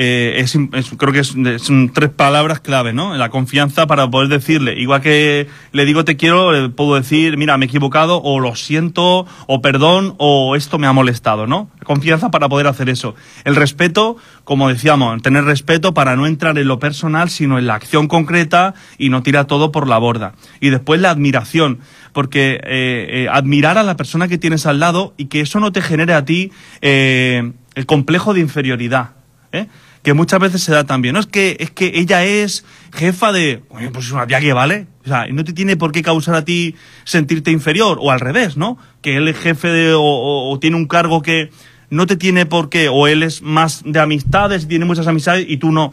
eh, 0.00 0.34
es, 0.38 0.54
es- 0.54 0.90
creo 0.96 1.12
que 1.12 1.18
es- 1.18 1.34
son 1.60 1.90
tres 1.92 2.08
palabras 2.10 2.60
clave, 2.60 2.92
¿no? 2.92 3.16
La 3.16 3.30
confianza 3.30 3.88
para 3.88 4.08
poder 4.08 4.28
decirle, 4.28 4.78
igual 4.78 5.00
que 5.02 5.48
le 5.72 5.84
digo 5.84 6.04
te 6.04 6.16
quiero, 6.16 6.52
le 6.52 6.68
puedo 6.68 6.94
decir, 6.94 7.36
mira, 7.36 7.58
me 7.58 7.64
he 7.64 7.68
equivocado, 7.68 8.22
o 8.22 8.38
lo 8.38 8.54
siento, 8.54 9.26
o 9.48 9.60
perdón, 9.60 10.14
o 10.18 10.54
esto 10.54 10.78
me 10.78 10.86
ha 10.86 10.92
molestado, 10.92 11.48
¿no? 11.48 11.68
Confianza 11.82 12.30
para 12.30 12.48
poder 12.48 12.68
hacer 12.68 12.88
eso. 12.88 13.16
El 13.44 13.56
respeto, 13.56 14.16
como 14.44 14.68
decíamos, 14.68 15.20
tener 15.20 15.42
respeto 15.44 15.94
para 15.94 16.14
no 16.14 16.26
entrar 16.26 16.56
en 16.58 16.68
lo 16.68 16.78
personal, 16.78 17.28
sino 17.28 17.58
en 17.58 17.66
la 17.66 17.74
acción 17.74 18.06
concreta 18.06 18.74
y 18.98 19.08
no 19.08 19.24
tirar 19.24 19.46
todo 19.46 19.72
por 19.72 19.88
la 19.88 19.98
borda. 19.98 20.34
Y 20.60 20.70
después 20.70 21.00
la 21.00 21.10
admiración, 21.10 21.80
porque 22.12 22.60
eh, 22.62 23.06
eh, 23.24 23.28
admirar 23.32 23.78
a 23.78 23.82
la 23.82 23.96
persona 23.96 24.28
que 24.28 24.38
tienes 24.38 24.64
al 24.64 24.78
lado 24.78 25.12
y 25.16 25.24
que 25.26 25.40
eso 25.40 25.58
no 25.58 25.72
te 25.72 25.82
genere 25.82 26.14
a 26.14 26.24
ti 26.24 26.52
eh, 26.82 27.50
el 27.74 27.86
complejo 27.86 28.32
de 28.32 28.40
inferioridad. 28.40 29.10
¿eh? 29.52 29.66
Que 30.02 30.14
muchas 30.14 30.40
veces 30.40 30.62
se 30.62 30.72
da 30.72 30.84
también. 30.84 31.14
No 31.14 31.20
es 31.20 31.26
que 31.26 31.56
es 31.60 31.70
que 31.70 31.92
ella 31.94 32.24
es 32.24 32.64
jefa 32.92 33.32
de, 33.32 33.62
pues 33.92 34.06
es 34.06 34.12
una 34.12 34.26
tía 34.26 34.40
que 34.40 34.52
vale, 34.52 34.86
o 35.04 35.08
sea, 35.08 35.26
no 35.28 35.44
te 35.44 35.52
tiene 35.52 35.76
por 35.76 35.92
qué 35.92 36.02
causar 36.02 36.34
a 36.34 36.44
ti 36.44 36.74
sentirte 37.04 37.50
inferior 37.50 37.98
o 38.00 38.10
al 38.10 38.20
revés, 38.20 38.56
¿no? 38.56 38.78
Que 39.02 39.16
él 39.16 39.28
es 39.28 39.36
jefe 39.38 39.68
de 39.68 39.94
o, 39.94 40.00
o- 40.02 40.58
tiene 40.58 40.76
un 40.76 40.86
cargo 40.86 41.22
que 41.22 41.50
no 41.90 42.06
te 42.06 42.16
tiene 42.16 42.46
por 42.46 42.68
qué 42.68 42.88
o 42.88 43.06
él 43.06 43.22
es 43.22 43.42
más 43.42 43.82
de 43.84 43.98
amistades, 44.00 44.68
tiene 44.68 44.84
muchas 44.84 45.06
amistades 45.06 45.46
y 45.48 45.56
tú 45.56 45.72
no. 45.72 45.92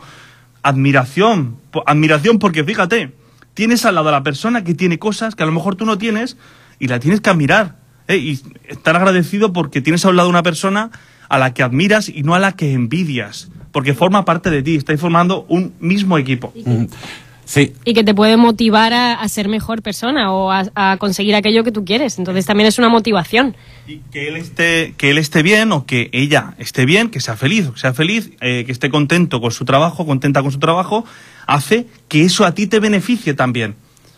Admiración, 0.64 1.58
admiración 1.86 2.40
porque 2.40 2.64
fíjate, 2.64 3.12
tienes 3.54 3.86
al 3.86 3.96
lado 3.96 4.10
a 4.10 4.12
la 4.14 4.24
persona 4.24 4.64
que 4.64 4.74
tiene 4.74 4.98
cosas 4.98 5.36
que 5.36 5.44
a 5.44 5.46
lo 5.46 5.52
mejor 5.52 5.76
tú 5.76 5.86
no 5.86 5.98
tienes 6.00 6.38
y 6.80 6.88
la 6.88 7.00
tienes 7.00 7.22
que 7.22 7.30
admirar. 7.30 7.76
¿eh? 8.08 8.18
Y 8.18 8.40
estar 8.68 8.96
agradecido 8.96 9.54
porque 9.54 9.82
tienes 9.82 10.04
a 10.06 10.10
un 10.10 10.16
lado 10.16 10.28
una 10.28 10.42
persona 10.42 10.90
a 11.30 11.38
la 11.38 11.54
que 11.54 11.62
admiras 11.62 12.10
y 12.10 12.24
no 12.24 12.34
a 12.34 12.40
la 12.40 12.54
que 12.54 12.74
envidias. 12.74 13.50
Porque 13.76 13.94
forma 13.94 14.24
parte 14.24 14.50
de 14.50 14.64
ti, 14.64 14.78
estáis 14.78 15.02
formando 15.02 15.46
un 15.50 15.74
mismo 15.82 16.18
equipo. 16.18 16.54
Sí, 17.44 17.74
Y 17.84 17.94
que 17.94 18.06
te 18.06 18.16
puede 18.16 18.38
motivar 18.38 18.94
a, 18.94 19.16
a 19.16 19.28
ser 19.28 19.50
mejor 19.50 19.82
persona 19.82 20.32
o 20.32 20.50
a, 20.50 20.64
a 20.76 20.96
conseguir 20.96 21.36
aquello 21.36 21.66
que 21.66 21.74
tú 21.74 21.84
quieres. 21.84 22.18
Entonces 22.18 22.46
también 22.46 22.68
es 22.68 22.80
una 22.80 22.88
motivación. 22.88 23.58
Y 23.86 23.98
que 24.14 24.30
él 24.30 24.38
esté, 24.38 24.94
que 24.96 25.12
él 25.12 25.18
esté 25.18 25.44
bien 25.44 25.74
o 25.74 25.86
que 25.86 26.10
ella 26.14 26.54
esté 26.58 26.86
bien, 26.86 27.10
que 27.10 27.20
sea 27.20 27.36
feliz, 27.36 27.70
que 27.70 27.78
sea 27.78 27.94
feliz, 27.94 28.32
eh, 28.40 28.64
que 28.66 28.72
esté 28.72 28.90
contento 28.90 29.42
con 29.42 29.52
su 29.52 29.66
trabajo, 29.66 30.06
contenta 30.06 30.42
con 30.42 30.54
su 30.54 30.60
trabajo, 30.60 31.04
hace 31.46 31.86
que 32.08 32.22
eso 32.24 32.46
a 32.46 32.54
ti 32.54 32.68
te 32.68 32.80
beneficie 32.80 33.34
también. 33.34 33.76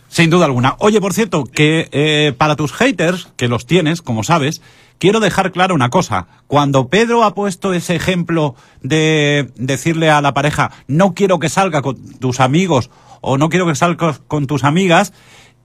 Sin 0.07 0.29
duda 0.29 0.45
alguna. 0.45 0.75
Oye, 0.77 1.01
por 1.01 1.13
cierto, 1.13 1.45
que 1.45 1.89
eh, 1.91 2.31
para 2.37 2.55
tus 2.55 2.73
haters, 2.73 3.27
que 3.37 3.47
los 3.47 3.65
tienes, 3.65 4.03
como 4.03 4.23
sabes, 4.23 4.61
quiero 4.99 5.19
dejar 5.19 5.51
claro 5.51 5.75
una 5.75 5.89
cosa. 5.89 6.27
Cuando 6.47 6.87
Pedro 6.87 7.23
ha 7.23 7.33
puesto 7.33 7.73
ese 7.73 7.95
ejemplo 7.95 8.55
de 8.81 9.51
decirle 9.55 10.09
a 10.09 10.21
la 10.21 10.33
pareja, 10.33 10.71
no 10.87 11.13
quiero 11.13 11.39
que 11.39 11.49
salga 11.49 11.81
con 11.81 11.97
tus 12.19 12.39
amigos 12.39 12.89
o 13.21 13.37
no 13.37 13.49
quiero 13.49 13.67
que 13.67 13.75
salgas 13.75 14.19
con 14.27 14.47
tus 14.47 14.63
amigas, 14.63 15.13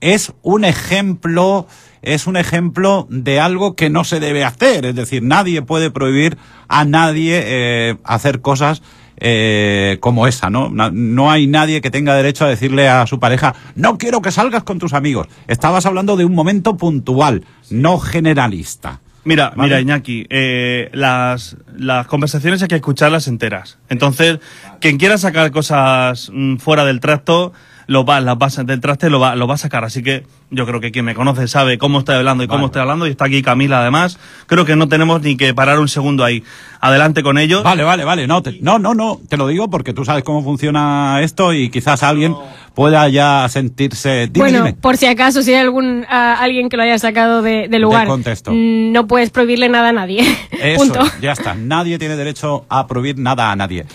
es 0.01 0.33
un 0.41 0.65
ejemplo, 0.65 1.67
es 2.01 2.27
un 2.27 2.35
ejemplo 2.35 3.07
de 3.09 3.39
algo 3.39 3.75
que 3.75 3.89
no 3.89 4.03
se 4.03 4.19
debe 4.19 4.43
hacer. 4.43 4.85
Es 4.85 4.95
decir, 4.95 5.23
nadie 5.23 5.61
puede 5.61 5.91
prohibir 5.91 6.37
a 6.67 6.83
nadie 6.83 7.41
eh, 7.43 7.95
hacer 8.03 8.41
cosas 8.41 8.81
eh, 9.17 9.99
como 10.01 10.27
esa, 10.27 10.49
¿no? 10.49 10.69
No 10.69 11.31
hay 11.31 11.47
nadie 11.47 11.79
que 11.79 11.91
tenga 11.91 12.15
derecho 12.15 12.43
a 12.43 12.49
decirle 12.49 12.89
a 12.89 13.07
su 13.07 13.19
pareja, 13.19 13.55
no 13.75 13.97
quiero 13.97 14.21
que 14.21 14.31
salgas 14.31 14.63
con 14.63 14.79
tus 14.79 14.93
amigos. 14.93 15.27
Estabas 15.47 15.85
hablando 15.85 16.17
de 16.17 16.25
un 16.25 16.33
momento 16.33 16.75
puntual, 16.75 17.45
no 17.69 17.99
generalista. 17.99 19.02
Mira, 19.25 19.49
Vale. 19.55 19.63
mira, 19.69 19.79
Iñaki, 19.81 20.25
eh, 20.29 20.89
las, 20.93 21.55
las 21.77 22.07
conversaciones 22.07 22.61
hay 22.61 22.67
que 22.67 22.75
escucharlas 22.75 23.27
enteras. 23.27 23.77
Entonces, 23.89 24.39
quien 24.81 24.97
quiera 24.97 25.17
sacar 25.17 25.51
cosas 25.51 26.29
mm, 26.33 26.57
fuera 26.57 26.83
del 26.85 26.99
tracto, 26.99 27.53
lo 27.87 28.05
va, 28.05 28.19
las 28.21 28.35
va, 28.37 28.47
a- 28.47 28.63
del 28.63 28.79
traste 28.81 29.09
lo 29.09 29.19
va, 29.19 29.35
lo 29.35 29.45
va 29.47 29.55
a 29.55 29.57
sacar. 29.57 29.83
Así 29.83 30.03
que 30.03 30.25
yo 30.49 30.65
creo 30.65 30.79
que 30.79 30.91
quien 30.91 31.03
me 31.05 31.15
conoce 31.15 31.47
sabe 31.49 31.77
cómo 31.77 31.99
estoy 31.99 32.15
hablando 32.15 32.43
y 32.43 32.47
cómo 32.47 32.59
Vale. 32.59 32.65
estoy 32.67 32.81
hablando. 32.81 33.07
Y 33.07 33.11
está 33.11 33.25
aquí 33.25 33.41
Camila, 33.41 33.81
además. 33.81 34.19
Creo 34.47 34.65
que 34.65 34.75
no 34.77 34.87
tenemos 34.87 35.21
ni 35.21 35.35
que 35.37 35.53
parar 35.53 35.79
un 35.79 35.87
segundo 35.89 36.23
ahí. 36.23 36.43
Adelante 36.79 37.23
con 37.23 37.37
ellos. 37.37 37.63
Vale, 37.63 37.83
vale, 37.83 38.03
vale. 38.05 38.25
No, 38.27 38.41
te- 38.41 38.57
no, 38.61 38.79
no, 38.79 38.93
no. 38.93 39.19
Te 39.29 39.35
lo 39.37 39.47
digo 39.47 39.69
porque 39.69 39.93
tú 39.93 40.05
sabes 40.05 40.23
cómo 40.23 40.43
funciona 40.43 41.19
esto 41.21 41.53
y 41.53 41.69
quizás 41.69 42.03
alguien 42.03 42.35
pueda 42.73 43.07
ya 43.09 43.47
sentirse. 43.49 44.27
Dime, 44.31 44.39
bueno, 44.49 44.57
dime. 44.65 44.73
por 44.73 44.97
si 44.97 45.05
acaso, 45.05 45.41
si 45.43 45.53
hay 45.53 45.61
algún 45.61 46.05
a- 46.09 46.39
alguien 46.41 46.69
que 46.69 46.77
lo 46.77 46.83
haya 46.83 46.97
sacado 46.99 47.41
de, 47.41 47.67
de 47.67 47.79
lugar, 47.79 48.07
no 48.47 49.07
puedes 49.07 49.29
prohibirle 49.29 49.69
nada 49.69 49.89
a 49.89 49.93
nadie. 49.93 50.21
Eso, 50.51 50.79
Punto. 50.83 51.01
ya 51.21 51.31
está. 51.33 51.53
Nadie 51.55 51.99
tiene 51.99 52.15
derecho 52.15 52.65
a 52.69 52.87
prohibir 52.87 53.17
nada 53.19 53.51
a 53.51 53.55
nadie. 53.55 53.85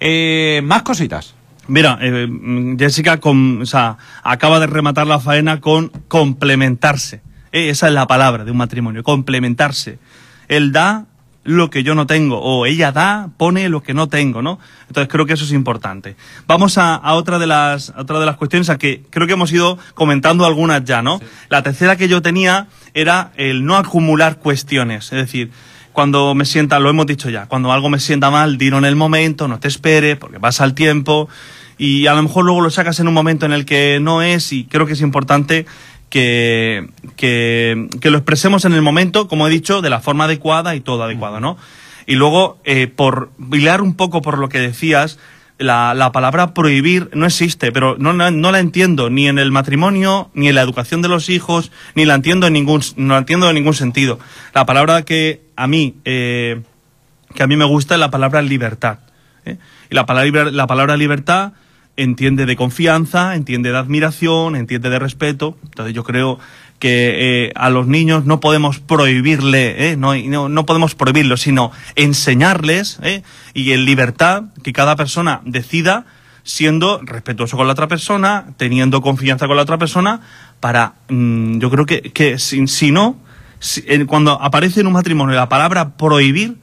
Eh, 0.00 0.60
más 0.64 0.82
cositas. 0.82 1.34
Mira, 1.66 1.98
eh, 2.02 2.26
mm, 2.28 2.76
Jessica 2.78 3.18
com- 3.20 3.60
o 3.62 3.66
sea, 3.66 3.96
acaba 4.22 4.60
de 4.60 4.66
rematar 4.66 5.06
la 5.06 5.18
faena 5.20 5.60
con 5.60 5.90
complementarse. 6.08 7.22
Eh, 7.52 7.70
esa 7.70 7.86
es 7.88 7.94
la 7.94 8.06
palabra 8.06 8.44
de 8.44 8.50
un 8.50 8.56
matrimonio, 8.58 9.02
complementarse. 9.02 9.98
Él 10.48 10.72
da 10.72 11.06
lo 11.44 11.70
que 11.70 11.82
yo 11.82 11.94
no 11.94 12.06
tengo, 12.06 12.40
o 12.40 12.66
ella 12.66 12.90
da, 12.90 13.28
pone 13.36 13.68
lo 13.68 13.82
que 13.82 13.94
no 13.94 14.08
tengo, 14.08 14.42
¿no? 14.42 14.58
Entonces 14.88 15.10
creo 15.10 15.26
que 15.26 15.34
eso 15.34 15.44
es 15.44 15.52
importante. 15.52 16.16
Vamos 16.46 16.78
a, 16.78 16.94
a 16.94 17.14
otra 17.14 17.38
de 17.38 17.46
las 17.46 17.90
a 17.90 18.00
otra 18.00 18.18
de 18.18 18.26
las 18.26 18.36
cuestiones 18.36 18.70
a 18.70 18.78
que 18.78 19.02
creo 19.10 19.26
que 19.26 19.34
hemos 19.34 19.52
ido 19.52 19.78
comentando 19.94 20.46
algunas 20.46 20.84
ya, 20.84 21.02
¿no? 21.02 21.20
La 21.50 21.62
tercera 21.62 21.96
que 21.96 22.08
yo 22.08 22.22
tenía 22.22 22.68
era 22.94 23.32
el 23.36 23.64
no 23.64 23.76
acumular 23.76 24.38
cuestiones, 24.38 25.12
es 25.12 25.18
decir, 25.18 25.50
cuando 25.92 26.34
me 26.34 26.44
sienta, 26.44 26.80
lo 26.80 26.90
hemos 26.90 27.06
dicho 27.06 27.30
ya, 27.30 27.46
cuando 27.46 27.72
algo 27.72 27.88
me 27.88 28.00
sienta 28.00 28.28
mal, 28.28 28.58
dilo 28.58 28.78
en 28.78 28.84
el 28.84 28.96
momento, 28.96 29.46
no 29.46 29.60
te 29.60 29.68
esperes, 29.68 30.16
porque 30.16 30.40
pasa 30.40 30.64
el 30.64 30.74
tiempo, 30.74 31.28
y 31.78 32.08
a 32.08 32.14
lo 32.14 32.22
mejor 32.22 32.44
luego 32.44 32.60
lo 32.60 32.70
sacas 32.70 32.98
en 32.98 33.06
un 33.06 33.14
momento 33.14 33.46
en 33.46 33.52
el 33.52 33.64
que 33.64 34.00
no 34.00 34.20
es, 34.20 34.52
y 34.52 34.64
creo 34.64 34.86
que 34.86 34.94
es 34.94 35.00
importante 35.00 35.66
que, 36.14 36.90
que, 37.16 37.88
que 38.00 38.10
lo 38.12 38.18
expresemos 38.18 38.64
en 38.64 38.72
el 38.72 38.82
momento, 38.82 39.26
como 39.26 39.48
he 39.48 39.50
dicho, 39.50 39.82
de 39.82 39.90
la 39.90 39.98
forma 39.98 40.26
adecuada 40.26 40.76
y 40.76 40.80
todo 40.80 41.02
adecuado, 41.02 41.40
¿no? 41.40 41.58
Y 42.06 42.14
luego, 42.14 42.60
eh, 42.64 42.86
por 42.86 43.32
hilar 43.52 43.82
un 43.82 43.96
poco 43.96 44.22
por 44.22 44.38
lo 44.38 44.48
que 44.48 44.60
decías, 44.60 45.18
la, 45.58 45.92
la 45.92 46.12
palabra 46.12 46.54
prohibir 46.54 47.10
no 47.14 47.26
existe, 47.26 47.72
pero 47.72 47.96
no, 47.98 48.12
no, 48.12 48.30
no 48.30 48.52
la 48.52 48.60
entiendo 48.60 49.10
ni 49.10 49.26
en 49.26 49.40
el 49.40 49.50
matrimonio, 49.50 50.30
ni 50.34 50.46
en 50.46 50.54
la 50.54 50.62
educación 50.62 51.02
de 51.02 51.08
los 51.08 51.28
hijos, 51.30 51.72
ni 51.96 52.04
la 52.04 52.14
entiendo 52.14 52.46
en 52.46 52.52
ningún, 52.52 52.80
no 52.94 53.14
la 53.14 53.18
entiendo 53.18 53.48
en 53.48 53.56
ningún 53.56 53.74
sentido. 53.74 54.20
La 54.54 54.64
palabra 54.66 55.02
que 55.02 55.42
a 55.56 55.66
mí, 55.66 55.96
eh, 56.04 56.62
que 57.34 57.42
a 57.42 57.48
mí 57.48 57.56
me 57.56 57.64
gusta 57.64 57.94
es 57.94 58.00
la 58.00 58.12
palabra 58.12 58.40
libertad. 58.40 59.00
¿eh? 59.44 59.58
Y 59.90 59.96
la 59.96 60.06
palabra, 60.06 60.44
la 60.44 60.68
palabra 60.68 60.96
libertad 60.96 61.54
entiende 61.96 62.46
de 62.46 62.56
confianza, 62.56 63.34
entiende 63.36 63.70
de 63.72 63.78
admiración, 63.78 64.56
entiende 64.56 64.90
de 64.90 64.98
respeto. 64.98 65.56
Entonces 65.64 65.94
yo 65.94 66.04
creo 66.04 66.38
que 66.78 67.46
eh, 67.46 67.52
a 67.54 67.70
los 67.70 67.86
niños 67.86 68.24
no 68.26 68.40
podemos 68.40 68.80
prohibirle, 68.80 69.90
¿eh? 69.90 69.96
no, 69.96 70.14
no, 70.16 70.48
no 70.48 70.66
podemos 70.66 70.94
prohibirlo, 70.94 71.36
sino 71.36 71.70
enseñarles 71.94 72.98
¿eh? 73.02 73.22
y 73.54 73.72
en 73.72 73.84
libertad 73.84 74.44
que 74.62 74.72
cada 74.72 74.96
persona 74.96 75.40
decida 75.44 76.04
siendo 76.42 77.00
respetuoso 77.02 77.56
con 77.56 77.66
la 77.66 77.72
otra 77.72 77.88
persona, 77.88 78.46
teniendo 78.58 79.00
confianza 79.00 79.46
con 79.46 79.56
la 79.56 79.62
otra 79.62 79.78
persona, 79.78 80.20
para, 80.60 80.94
mm, 81.08 81.58
yo 81.58 81.70
creo 81.70 81.86
que, 81.86 82.02
que 82.02 82.38
si, 82.38 82.66
si 82.66 82.90
no, 82.90 83.16
si- 83.60 83.82
en- 83.86 84.06
cuando 84.06 84.32
aparece 84.42 84.80
en 84.80 84.86
un 84.86 84.92
matrimonio 84.92 85.34
la 85.36 85.48
palabra 85.48 85.96
prohibir, 85.96 86.56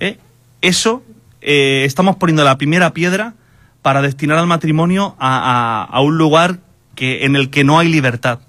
¿eh? 0.00 0.18
eso 0.60 1.02
eh, 1.40 1.84
estamos 1.86 2.16
poniendo 2.16 2.44
la 2.44 2.58
primera 2.58 2.92
piedra 2.92 3.34
para 3.86 4.02
destinar 4.02 4.36
al 4.38 4.48
matrimonio 4.48 5.14
a, 5.20 5.86
a- 5.92 6.00
un 6.00 6.18
lugar 6.18 6.58
que, 6.96 7.24
en 7.24 7.36
el 7.36 7.50
que 7.50 7.62
no 7.62 7.78
hay 7.78 7.88
libertad, 7.88 8.40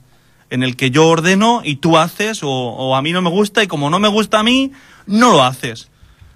en 0.49 0.63
el 0.63 0.75
que 0.75 0.89
yo 0.89 1.07
ordeno 1.07 1.61
y 1.63 1.75
tú 1.75 1.95
haces, 1.99 2.39
o, 2.41 2.95
a 2.95 3.03
mí 3.03 3.11
no 3.11 3.21
me 3.21 3.29
gusta 3.29 3.61
y 3.61 3.67
como 3.67 3.91
no 3.91 3.99
me 3.99 4.07
gusta 4.07 4.39
a 4.39 4.43
mí, 4.43 4.71
no 5.05 5.29
lo 5.33 5.43
haces. 5.43 5.89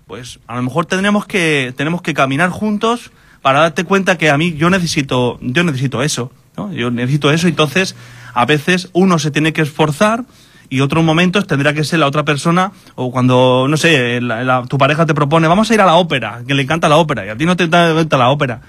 Pues 0.05 0.39
a 0.45 0.55
lo 0.55 0.61
mejor 0.61 0.85
tendremos 0.85 1.25
que, 1.25 1.73
tenemos 1.75 2.03
que 2.03 2.13
caminar 2.13 2.51
juntos 2.51 3.09
para 3.41 3.61
darte 3.61 3.85
cuenta 3.85 4.19
que 4.19 4.29
a 4.29 4.37
mí 4.37 4.53
yo 4.53 4.69
necesito, 4.69 5.39
yo 5.41 5.63
necesito 5.63 6.03
eso. 6.03 6.31
Yo 6.71 6.91
necesito 6.91 7.31
eso, 7.31 7.47
entonces 7.47 7.95
a 8.35 8.45
veces 8.45 8.89
uno 8.93 9.17
se 9.17 9.31
tiene 9.31 9.51
que 9.51 9.63
esforzar 9.63 10.25
y 10.69 10.81
otros 10.81 11.03
momentos 11.03 11.47
tendrá 11.47 11.73
que 11.73 11.83
ser 11.83 11.97
la 11.97 12.05
otra 12.05 12.23
persona 12.23 12.71
o 12.93 13.09
cuando, 13.09 13.65
no 13.67 13.77
sé, 13.77 14.21
la- 14.21 14.63
tu 14.69 14.77
pareja 14.77 15.07
te 15.07 15.15
propone, 15.15 15.47
vamos 15.47 15.71
a 15.71 15.73
ir 15.73 15.81
a 15.81 15.87
la 15.87 15.95
ópera, 15.95 16.43
que 16.47 16.53
le 16.53 16.61
encanta 16.61 16.87
la 16.87 16.97
ópera 16.97 17.25
y 17.25 17.29
a 17.29 17.35
ti 17.35 17.45
no 17.47 17.55
te 17.57 17.63
encanta 17.63 18.15
la 18.19 18.29
ópera. 18.29 18.61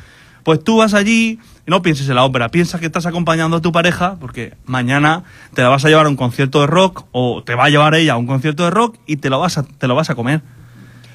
Pues 0.42 0.62
tú 0.62 0.78
vas 0.78 0.94
allí 0.94 1.38
no 1.66 1.82
pienses 1.82 2.08
en 2.08 2.16
la 2.16 2.24
ópera, 2.24 2.48
piensa 2.48 2.80
que 2.80 2.86
estás 2.86 3.06
acompañando 3.06 3.56
a 3.58 3.60
tu 3.62 3.70
pareja 3.70 4.16
porque 4.20 4.54
mañana 4.66 5.22
te 5.54 5.62
la 5.62 5.68
vas 5.68 5.84
a 5.84 5.88
llevar 5.88 6.06
a 6.06 6.08
un 6.08 6.16
concierto 6.16 6.60
de 6.60 6.66
rock 6.66 7.04
o 7.12 7.42
te 7.44 7.54
va 7.54 7.66
a 7.66 7.68
llevar 7.70 7.94
ella 7.94 8.14
a 8.14 8.16
un 8.16 8.26
concierto 8.26 8.64
de 8.64 8.70
rock 8.70 8.96
y 9.06 9.16
te 9.16 9.30
lo 9.30 9.38
vas 9.38 9.58
a, 9.58 9.62
te 9.62 9.86
lo 9.86 9.94
vas 9.94 10.10
a 10.10 10.14
comer. 10.14 10.42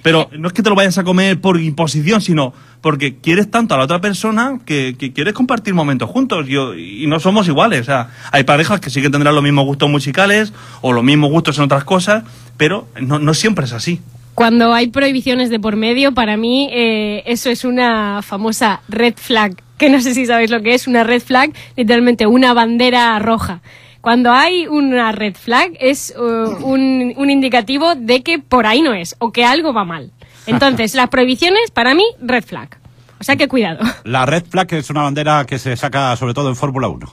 Pero 0.04 0.30
no 0.40 0.48
es 0.48 0.54
que 0.54 0.64
te 0.64 0.70
lo 0.70 0.76
vayas 0.76 0.98
a 0.98 1.04
comer 1.04 1.42
por 1.42 1.60
imposición, 1.60 2.22
sino 2.22 2.54
porque 2.80 3.18
quieres 3.18 3.52
tanto 3.52 3.74
a 3.74 3.78
la 3.78 3.84
otra 3.84 4.00
persona 4.00 4.58
que, 4.66 4.96
que 4.98 5.12
quieres 5.12 5.34
compartir 5.34 5.74
momentos 5.74 6.10
juntos 6.10 6.48
Yo- 6.48 6.76
y 6.76 7.08
no 7.08 7.20
somos 7.20 7.48
iguales. 7.50 7.82
O 7.82 7.84
sea, 7.84 8.12
hay 8.32 8.44
parejas 8.46 8.80
que 8.80 8.90
sí 8.90 9.02
que 9.02 9.10
tendrán 9.10 9.36
los 9.36 9.44
mismos 9.44 9.66
gustos 9.66 9.90
musicales 9.90 10.54
o 10.80 10.94
los 10.94 11.04
mismos 11.04 11.30
gustos 11.30 11.58
en 11.58 11.66
otras 11.66 11.84
cosas, 11.84 12.24
pero 12.56 12.88
no, 13.02 13.20
no 13.20 13.34
siempre 13.34 13.66
es 13.66 13.74
así. 13.74 14.00
Cuando 14.38 14.72
hay 14.72 14.90
prohibiciones 14.90 15.50
de 15.50 15.60
por 15.60 15.78
medio, 15.78 16.14
para 16.14 16.38
mí 16.38 16.70
eh, 16.72 17.24
eso 17.26 17.50
es 17.50 17.66
una 17.66 18.22
famosa 18.22 18.82
red 18.88 19.16
flag, 19.16 19.56
que 19.80 19.90
no 19.90 20.00
sé 20.00 20.14
si 20.14 20.28
sabéis 20.28 20.52
lo 20.52 20.62
que 20.62 20.76
es, 20.76 20.86
una 20.86 21.04
red 21.04 21.24
flag, 21.24 21.54
literalmente 21.76 22.28
una 22.28 22.54
bandera 22.54 23.18
roja. 23.18 23.62
Cuando 24.00 24.32
hay 24.32 24.68
una 24.68 25.12
red 25.12 25.34
flag 25.34 25.72
es 25.80 26.14
uh, 26.16 26.22
un, 26.64 27.16
un 27.18 27.30
indicativo 27.32 27.96
de 27.96 28.22
que 28.22 28.38
por 28.38 28.68
ahí 28.68 28.84
no 28.84 28.94
es 28.94 29.16
o 29.18 29.32
que 29.32 29.44
algo 29.44 29.74
va 29.74 29.86
mal. 29.86 30.12
Entonces, 30.46 30.94
las 30.94 31.10
prohibiciones, 31.10 31.72
para 31.72 31.96
mí, 31.96 32.06
red 32.22 32.44
flag. 32.44 32.78
O 33.20 33.24
sea 33.24 33.38
que 33.38 33.48
cuidado. 33.48 33.80
La 34.04 34.28
red 34.28 34.46
flag 34.46 34.72
es 34.76 34.92
una 34.92 35.02
bandera 35.02 35.46
que 35.46 35.58
se 35.58 35.76
saca 35.76 36.16
sobre 36.16 36.36
todo 36.36 36.50
en 36.50 36.56
Fórmula 36.56 36.90
1, 36.90 37.08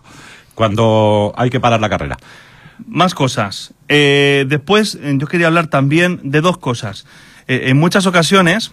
cuando 0.55 1.33
hay 1.39 1.49
que 1.49 1.59
parar 1.59 1.81
la 1.81 1.89
carrera. 1.89 2.19
Más 2.87 3.15
cosas. 3.15 3.73
Eh, 3.89 4.45
después, 4.49 4.99
eh, 5.01 5.15
yo 5.19 5.27
quería 5.27 5.47
hablar 5.47 5.69
también 5.69 6.21
de 6.23 6.41
dos 6.41 6.59
cosas. 6.59 7.07
Eh, 7.49 7.65
en 7.67 7.77
muchas 7.79 8.07
ocasiones, 8.07 8.73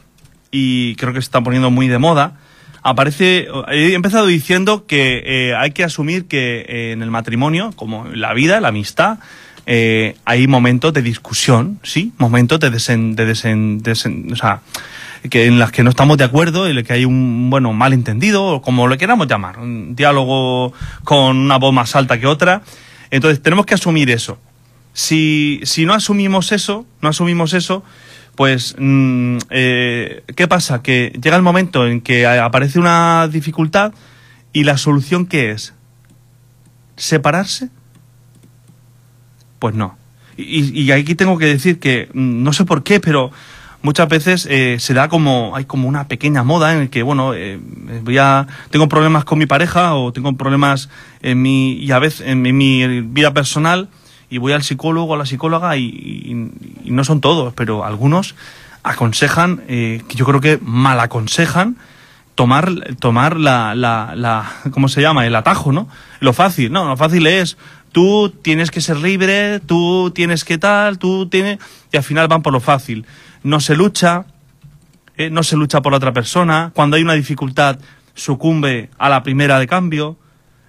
y 0.51 0.95
creo 0.95 1.13
que 1.13 1.21
se 1.21 1.25
está 1.25 1.41
poniendo 1.41 1.69
muy 1.71 1.87
de 1.87 1.97
moda, 1.97 2.39
aparece. 2.83 3.47
He 3.69 3.93
empezado 3.93 4.25
diciendo 4.25 4.85
que 4.87 5.21
eh, 5.25 5.55
hay 5.55 5.71
que 5.71 5.83
asumir 5.83 6.25
que 6.27 6.65
eh, 6.67 6.91
en 6.93 7.03
el 7.03 7.11
matrimonio, 7.11 7.71
como 7.75 8.07
en 8.07 8.19
la 8.21 8.33
vida, 8.33 8.59
la 8.59 8.69
amistad, 8.69 9.19
eh, 9.67 10.15
hay 10.25 10.47
momentos 10.47 10.91
de 10.93 11.01
discusión, 11.03 11.79
¿sí? 11.83 12.11
Momentos 12.17 12.59
de 12.59 12.71
desen. 12.71 13.15
De 13.15 13.31
desen- 13.31 13.81
desen- 13.81 14.31
o 14.33 14.35
sea, 14.35 14.61
que 15.29 15.45
en 15.45 15.59
las 15.59 15.71
que 15.71 15.83
no 15.83 15.91
estamos 15.91 16.17
de 16.17 16.23
acuerdo, 16.23 16.67
en 16.67 16.75
las 16.75 16.83
que 16.83 16.93
hay 16.93 17.05
un 17.05 17.49
bueno 17.51 17.71
malentendido, 17.73 18.43
o 18.45 18.61
como 18.63 18.87
lo 18.87 18.97
queramos 18.97 19.27
llamar, 19.27 19.59
un 19.59 19.95
diálogo 19.95 20.73
con 21.03 21.37
una 21.37 21.57
voz 21.57 21.73
más 21.73 21.95
alta 21.95 22.19
que 22.19 22.25
otra. 22.25 22.63
Entonces 23.11 23.41
tenemos 23.43 23.65
que 23.65 23.75
asumir 23.75 24.09
eso. 24.09 24.39
Si, 24.93 25.61
si 25.63 25.85
no 25.85 25.93
asumimos 25.93 26.51
eso, 26.51 26.85
no 27.01 27.09
asumimos 27.09 27.53
eso, 27.53 27.83
pues 28.35 28.75
mm, 28.77 29.37
eh, 29.49 30.23
¿qué 30.35 30.47
pasa? 30.47 30.81
Que 30.81 31.17
llega 31.21 31.35
el 31.35 31.41
momento 31.43 31.85
en 31.85 32.01
que 32.01 32.25
aparece 32.25 32.79
una 32.79 33.27
dificultad 33.31 33.93
y 34.53 34.63
la 34.63 34.77
solución 34.77 35.25
¿qué 35.27 35.51
es? 35.51 35.73
¿Separarse? 36.95 37.69
Pues 39.59 39.75
no. 39.75 39.97
Y, 40.37 40.81
y 40.81 40.91
aquí 40.91 41.15
tengo 41.15 41.37
que 41.37 41.45
decir 41.45 41.79
que 41.79 42.09
mm, 42.13 42.43
no 42.43 42.53
sé 42.53 42.65
por 42.65 42.83
qué, 42.83 42.99
pero 42.99 43.31
muchas 43.81 44.07
veces 44.07 44.47
eh, 44.49 44.77
se 44.79 44.93
da 44.93 45.09
como 45.09 45.55
hay 45.55 45.65
como 45.65 45.87
una 45.87 46.07
pequeña 46.07 46.43
moda 46.43 46.73
en 46.73 46.81
el 46.81 46.89
que 46.89 47.03
bueno 47.03 47.33
eh, 47.33 47.59
voy 48.03 48.17
a 48.17 48.47
tengo 48.69 48.87
problemas 48.87 49.25
con 49.25 49.39
mi 49.39 49.45
pareja 49.45 49.95
o 49.95 50.11
tengo 50.11 50.33
problemas 50.33 50.89
en 51.21 51.41
mi 51.41 51.73
y 51.73 51.91
a 51.91 51.99
veces 51.99 52.27
en 52.27 52.41
mi, 52.41 53.01
vida 53.01 53.33
personal 53.33 53.89
y 54.29 54.37
voy 54.37 54.53
al 54.53 54.63
psicólogo 54.63 55.11
o 55.11 55.15
a 55.15 55.17
la 55.17 55.25
psicóloga 55.25 55.75
y 55.77 56.49
no 56.85 57.03
son 57.03 57.21
todos 57.21 57.53
pero 57.53 57.83
algunos 57.83 58.35
aconsejan 58.83 59.63
eh, 59.67 60.01
que 60.07 60.15
yo 60.15 60.25
creo 60.25 60.41
que 60.41 60.59
mal 60.61 60.99
aconsejan 60.99 61.77
tomar 62.35 62.95
tomar 62.99 63.37
la, 63.37 63.75
la, 63.75 64.13
la 64.15 64.51
cómo 64.71 64.87
se 64.87 65.01
llama 65.01 65.25
el 65.25 65.35
atajo 65.35 65.71
no 65.71 65.87
lo 66.19 66.33
fácil 66.33 66.71
no 66.71 66.87
lo 66.87 66.97
fácil 66.97 67.27
es 67.27 67.57
tú 67.91 68.33
tienes 68.41 68.71
que 68.71 68.81
ser 68.81 68.97
libre 68.97 69.59
tú 69.59 70.11
tienes 70.11 70.43
que 70.45 70.57
tal 70.57 70.97
tú 70.97 71.27
tienes 71.27 71.59
y 71.91 71.97
al 71.97 72.03
final 72.03 72.27
van 72.27 72.41
por 72.41 72.53
lo 72.53 72.59
fácil 72.59 73.05
no 73.43 73.59
se 73.59 73.75
lucha 73.75 74.25
eh, 75.17 75.29
no 75.29 75.43
se 75.43 75.57
lucha 75.57 75.81
por 75.81 75.91
la 75.91 75.97
otra 75.97 76.13
persona 76.13 76.71
cuando 76.73 76.95
hay 76.95 77.03
una 77.03 77.13
dificultad 77.13 77.79
sucumbe 78.13 78.89
a 78.97 79.09
la 79.09 79.23
primera 79.23 79.59
de 79.59 79.67
cambio 79.67 80.17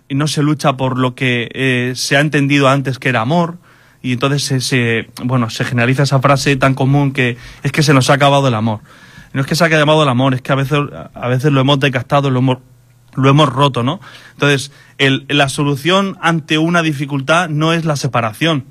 y 0.08 0.14
no 0.14 0.26
se 0.26 0.42
lucha 0.42 0.76
por 0.76 0.98
lo 0.98 1.14
que 1.14 1.48
eh, 1.54 1.92
se 1.96 2.16
ha 2.16 2.20
entendido 2.20 2.68
antes 2.68 2.98
que 2.98 3.08
era 3.08 3.20
amor 3.20 3.58
y 4.02 4.12
entonces 4.12 4.64
se, 4.64 5.08
bueno, 5.24 5.48
se 5.48 5.64
generaliza 5.64 6.02
esa 6.02 6.20
frase 6.20 6.56
tan 6.56 6.74
común 6.74 7.12
que 7.12 7.36
es 7.62 7.72
que 7.72 7.82
se 7.82 7.94
nos 7.94 8.10
ha 8.10 8.14
acabado 8.14 8.48
el 8.48 8.54
amor. 8.54 8.80
No 9.32 9.40
es 9.40 9.46
que 9.46 9.54
se 9.54 9.64
haya 9.64 9.76
acabado 9.76 10.02
el 10.02 10.08
amor, 10.08 10.34
es 10.34 10.42
que 10.42 10.52
a 10.52 10.56
veces, 10.56 10.78
a 11.14 11.28
veces 11.28 11.52
lo 11.52 11.60
hemos 11.60 11.80
decastado, 11.80 12.30
lo 12.30 12.40
hemos, 12.40 12.58
lo 13.14 13.30
hemos 13.30 13.48
roto, 13.48 13.82
¿no? 13.82 14.00
Entonces, 14.32 14.72
el, 14.98 15.24
la 15.28 15.48
solución 15.48 16.18
ante 16.20 16.58
una 16.58 16.82
dificultad 16.82 17.48
no 17.48 17.72
es 17.72 17.84
la 17.84 17.96
separación, 17.96 18.64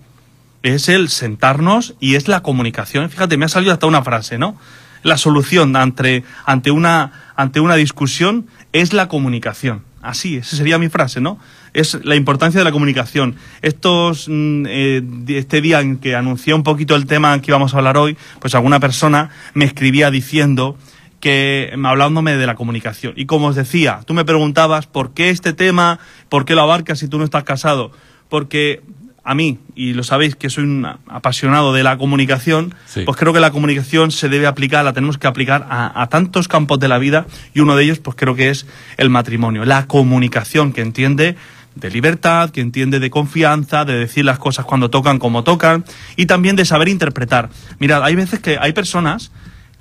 es 0.64 0.90
el 0.90 1.10
sentarnos 1.10 1.96
y 2.00 2.16
es 2.16 2.28
la 2.28 2.42
comunicación. 2.42 3.10
Fíjate, 3.10 3.38
me 3.38 3.46
ha 3.46 3.50
salido 3.50 3.74
hasta 3.74 3.88
una 3.88 4.04
frase, 4.04 4.38
¿no? 4.38 4.58
La 5.04 5.18
solución 5.18 5.76
ante, 5.76 6.24
ante, 6.46 6.72
una, 6.72 7.34
ante 7.36 7.60
una 7.60 7.76
discusión 7.76 8.48
es 8.72 8.94
la 8.94 9.08
comunicación. 9.08 9.84
Así, 10.02 10.38
esa 10.38 10.56
sería 10.56 10.80
mi 10.80 10.90
frase, 10.90 11.22
¿no? 11.22 11.40
Es 11.74 11.98
la 12.04 12.16
importancia 12.16 12.60
de 12.60 12.64
la 12.64 12.72
comunicación. 12.72 13.36
Estos, 13.62 14.28
mm, 14.28 14.66
eh, 14.68 15.04
este 15.28 15.62
día 15.62 15.80
en 15.80 15.98
que 15.98 16.16
anuncié 16.16 16.54
un 16.54 16.64
poquito 16.64 16.96
el 16.96 17.06
tema 17.06 17.40
que 17.40 17.52
íbamos 17.52 17.74
a 17.74 17.78
hablar 17.78 17.98
hoy, 17.98 18.18
pues 18.40 18.56
alguna 18.56 18.80
persona 18.80 19.30
me 19.54 19.66
escribía 19.66 20.10
diciendo 20.12 20.78
que 21.20 21.72
hablándome 21.84 22.36
de 22.36 22.48
la 22.48 22.56
comunicación. 22.56 23.14
Y 23.16 23.28
como 23.28 23.48
os 23.48 23.56
decía, 23.56 24.02
tú 24.06 24.16
me 24.16 24.26
preguntabas 24.26 24.88
por 24.88 25.14
qué 25.14 25.30
este 25.30 25.54
tema, 25.54 26.00
por 26.30 26.46
qué 26.46 26.56
lo 26.56 26.62
abarcas 26.62 27.00
si 27.00 27.08
tú 27.08 27.20
no 27.20 27.24
estás 27.24 27.44
casado. 27.44 27.92
Porque 28.28 28.82
a 29.24 29.36
mí, 29.36 29.60
y 29.76 29.94
lo 29.94 30.04
sabéis 30.04 30.36
que 30.36 30.50
soy 30.50 30.64
un 30.64 30.86
apasionado 31.08 31.74
de 31.74 31.84
la 31.84 31.98
comunicación, 31.98 32.74
Sí. 32.86 33.04
pues 33.06 33.18
creo 33.18 33.34
que 33.34 33.40
la 33.40 33.52
comunicación 33.52 34.10
se 34.12 34.30
debe 34.30 34.48
aplicar, 34.48 34.84
la 34.84 34.94
tenemos 34.94 35.18
que 35.20 35.28
aplicar 35.28 35.68
a, 35.70 36.02
a 36.02 36.08
tantos 36.08 36.48
campos 36.48 36.80
de 36.80 36.88
la 36.88 36.98
vida 36.98 37.28
y 37.54 37.60
uno 37.60 37.76
de 37.76 37.84
ellos 37.84 38.00
pues 38.00 38.16
creo 38.18 38.34
que 38.36 38.50
es 38.50 38.66
el 38.98 39.10
matrimonio. 39.12 39.64
La 39.66 39.86
comunicación 39.88 40.74
que 40.74 40.82
entiende 40.82 41.36
de 41.76 41.90
libertad, 41.92 42.50
que 42.50 42.62
entiende 42.62 43.00
de 43.00 43.10
confianza, 43.12 43.86
de 43.86 43.94
decir 43.98 44.26
las 44.26 44.40
cosas 44.40 44.66
cuando 44.66 44.90
tocan 44.90 45.20
como 45.20 45.44
tocan 45.44 45.86
y 46.16 46.26
también 46.26 46.56
de 46.56 46.66
saber 46.66 46.90
interpretar. 46.90 47.50
Mirad, 47.80 48.04
hay 48.04 48.16
veces 48.16 48.40
que 48.40 48.58
hay 48.60 48.74
personas 48.74 49.32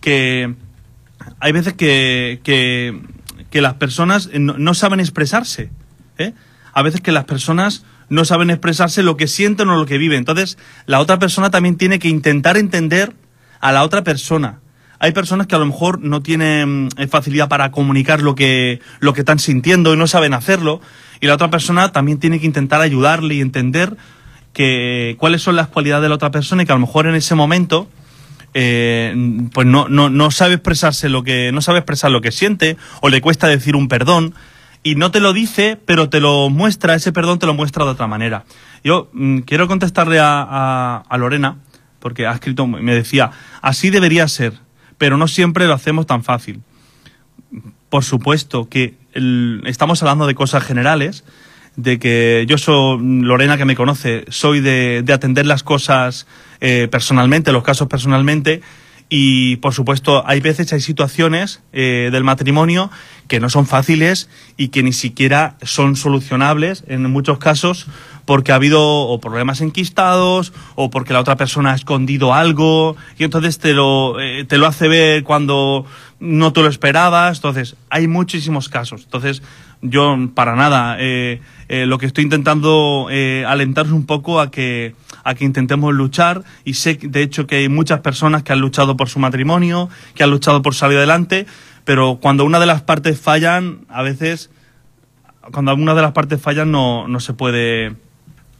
que 0.01 0.55
hay 1.41 1.53
veces 1.53 1.73
que, 1.75 2.41
que, 2.45 3.01
que 3.51 3.61
las 3.61 3.75
personas 3.75 4.29
no, 4.33 4.57
no 4.59 4.75
saben 4.75 5.01
expresarse. 5.01 5.71
¿eh? 6.19 6.33
A 6.73 6.83
veces 6.83 7.01
que 7.01 7.11
las 7.13 7.25
personas 7.25 7.85
no 8.11 8.25
saben 8.27 8.51
expresarse 8.51 9.03
lo 9.03 9.17
que 9.17 9.27
sienten 9.27 9.69
o 9.71 9.77
lo 9.77 9.87
que 9.87 9.97
viven. 9.97 10.19
Entonces, 10.19 10.59
la 10.85 11.01
otra 11.01 11.19
persona 11.19 11.51
también 11.51 11.77
tiene 11.77 11.99
que 11.99 12.09
intentar 12.09 12.59
entender 12.59 13.15
a 13.61 13.73
la 13.73 13.83
otra 13.83 14.05
persona. 14.05 14.61
Hay 14.99 15.13
personas 15.13 15.47
que 15.47 15.55
a 15.55 15.59
lo 15.59 15.65
mejor 15.65 16.01
no 16.03 16.21
tienen 16.21 16.91
eh, 16.99 17.07
facilidad 17.07 17.49
para 17.49 17.71
comunicar 17.71 18.21
lo 18.21 18.35
que, 18.35 18.81
lo 18.99 19.15
que 19.15 19.21
están 19.21 19.39
sintiendo 19.39 19.95
y 19.95 19.97
no 19.97 20.07
saben 20.07 20.35
hacerlo. 20.35 20.83
Y 21.21 21.27
la 21.27 21.35
otra 21.35 21.51
persona 21.51 21.93
también 21.93 22.19
tiene 22.19 22.39
que 22.39 22.47
intentar 22.47 22.83
ayudarle 22.83 23.37
y 23.37 23.41
entender 23.41 23.97
que, 24.53 25.17
cuáles 25.19 25.41
son 25.41 25.57
las 25.57 25.69
cualidades 25.69 26.03
de 26.03 26.09
la 26.11 26.17
otra 26.17 26.31
persona 26.31 26.63
y 26.63 26.67
que 26.67 26.73
a 26.73 26.75
lo 26.75 26.81
mejor 26.81 27.07
en 27.07 27.15
ese 27.15 27.35
momento 27.35 27.89
eh, 28.53 29.15
pues 29.55 29.67
no, 29.67 29.89
no, 29.89 30.11
no 30.11 30.31
sabe 30.33 30.55
expresarse 30.55 31.09
lo 31.09 31.23
que 31.23 31.53
no 31.53 31.63
sabe 31.63 31.79
expresar 31.79 32.11
lo 32.11 32.21
que 32.21 32.33
siente 32.33 32.77
o 33.01 33.09
le 33.09 33.21
cuesta 33.21 33.47
decir 33.47 33.77
un 33.77 33.87
perdón 33.87 34.35
y 34.83 34.95
no 34.95 35.11
te 35.11 35.21
lo 35.21 35.33
dice 35.33 35.79
pero 35.85 36.09
te 36.09 36.21
lo 36.21 36.51
muestra 36.51 36.95
ese 36.95 37.13
perdón 37.13 37.39
te 37.39 37.47
lo 37.47 37.55
muestra 37.55 37.85
de 37.85 37.91
otra 37.91 38.07
manera. 38.07 38.45
Yo 38.83 39.11
mm, 39.13 39.41
quiero 39.41 39.69
contestarle 39.69 40.19
a, 40.21 41.05
a, 41.09 41.19
Lorena 41.19 41.59
porque 41.99 42.27
ha 42.27 42.33
escrito 42.33 42.67
me 42.67 42.95
decía 42.95 43.31
así 43.63 43.91
debería 43.91 44.27
ser 44.29 44.55
pero 44.99 45.17
no 45.17 45.29
siempre 45.29 45.67
lo 45.67 45.75
hacemos 45.75 46.07
tan 46.07 46.25
fácil 46.25 46.63
por 47.91 48.05
supuesto 48.05 48.69
que 48.69 48.95
estamos 49.67 50.03
hablando 50.03 50.27
de 50.27 50.35
cosas 50.35 50.65
generales, 50.65 51.25
de 51.77 51.99
que 51.99 52.45
yo 52.49 52.57
soy, 52.57 52.99
Lorena 53.01 53.57
que 53.57 53.65
me 53.65 53.75
conoce, 53.75 54.25
soy 54.29 54.61
de, 54.61 55.03
de 55.05 55.13
atender 55.13 55.47
las 55.47 55.63
cosas 55.63 56.27
eh, 56.61 56.89
personalmente, 56.91 57.53
los 57.53 57.65
casos 57.65 57.89
personalmente, 57.89 58.63
y 59.11 59.57
por 59.57 59.75
supuesto 59.75 60.23
hay 60.27 60.41
veces, 60.41 60.73
hay 60.73 60.81
situaciones 60.81 61.61
eh, 61.73 62.09
del 62.13 62.25
matrimonio 62.25 62.91
que 63.27 63.41
no 63.41 63.51
son 63.51 63.67
fáciles 63.67 64.31
y 64.57 64.69
que 64.69 64.83
ni 64.83 64.93
siquiera 64.93 65.57
son 65.63 65.97
solucionables 65.97 66.85
en 66.87 67.03
muchos 67.11 67.39
casos 67.39 67.89
porque 68.25 68.53
ha 68.53 68.55
habido 68.55 68.81
o 68.83 69.21
problemas 69.21 69.61
enquistados 69.61 70.53
o 70.77 70.91
porque 70.91 71.13
la 71.13 71.21
otra 71.21 71.37
persona 71.37 71.73
ha 71.73 71.75
escondido 71.75 72.33
algo 72.33 72.97
y 73.19 73.25
entonces 73.25 73.59
te 73.59 73.75
lo, 73.75 74.21
eh, 74.21 74.45
te 74.45 74.59
lo 74.59 74.67
hace 74.67 74.87
ver 74.87 75.25
cuando 75.25 75.85
no 76.21 76.53
te 76.53 76.63
lo 76.63 76.69
esperabas. 76.69 77.39
Entonces, 77.39 77.77
hay 77.89 78.07
muchísimos 78.07 78.69
casos. 78.69 79.03
Entonces, 79.05 79.43
yo 79.83 80.17
para 80.35 80.55
nada, 80.55 80.97
eh, 81.01 81.41
eh, 81.69 81.87
lo 81.87 81.99
que 81.99 82.07
estoy 82.07 82.25
intentando 82.25 83.09
eh, 83.11 83.45
alentaros 83.49 83.93
un 83.93 84.07
poco 84.07 84.41
a 84.41 84.51
que, 84.51 84.95
a 85.25 85.35
que 85.35 85.45
intentemos 85.45 85.95
luchar 85.95 86.43
y 86.65 86.75
sé 86.75 86.99
que, 86.99 87.09
de 87.09 87.23
hecho 87.23 87.47
que 87.47 87.57
hay 87.57 87.69
muchas 87.69 88.01
personas 88.01 88.43
que 88.43 88.53
han 88.53 88.61
luchado 88.61 88.97
por 88.97 89.09
su 89.09 89.19
matrimonio, 89.19 89.89
que 90.15 90.23
han 90.23 90.31
luchado 90.31 90.63
por 90.63 90.75
salir 90.75 90.99
adelante, 90.99 91.47
pero 91.85 92.19
cuando 92.21 92.45
una 92.45 92.61
de 92.61 92.67
las 92.67 92.83
partes 92.83 93.21
fallan, 93.21 93.81
a 93.89 94.03
veces, 94.03 94.51
cuando 95.53 95.71
alguna 95.71 95.95
de 95.95 96.03
las 96.03 96.13
partes 96.13 96.41
fallan 96.41 96.71
no, 96.71 97.09
no 97.09 97.21
se 97.21 97.33
puede 97.33 97.95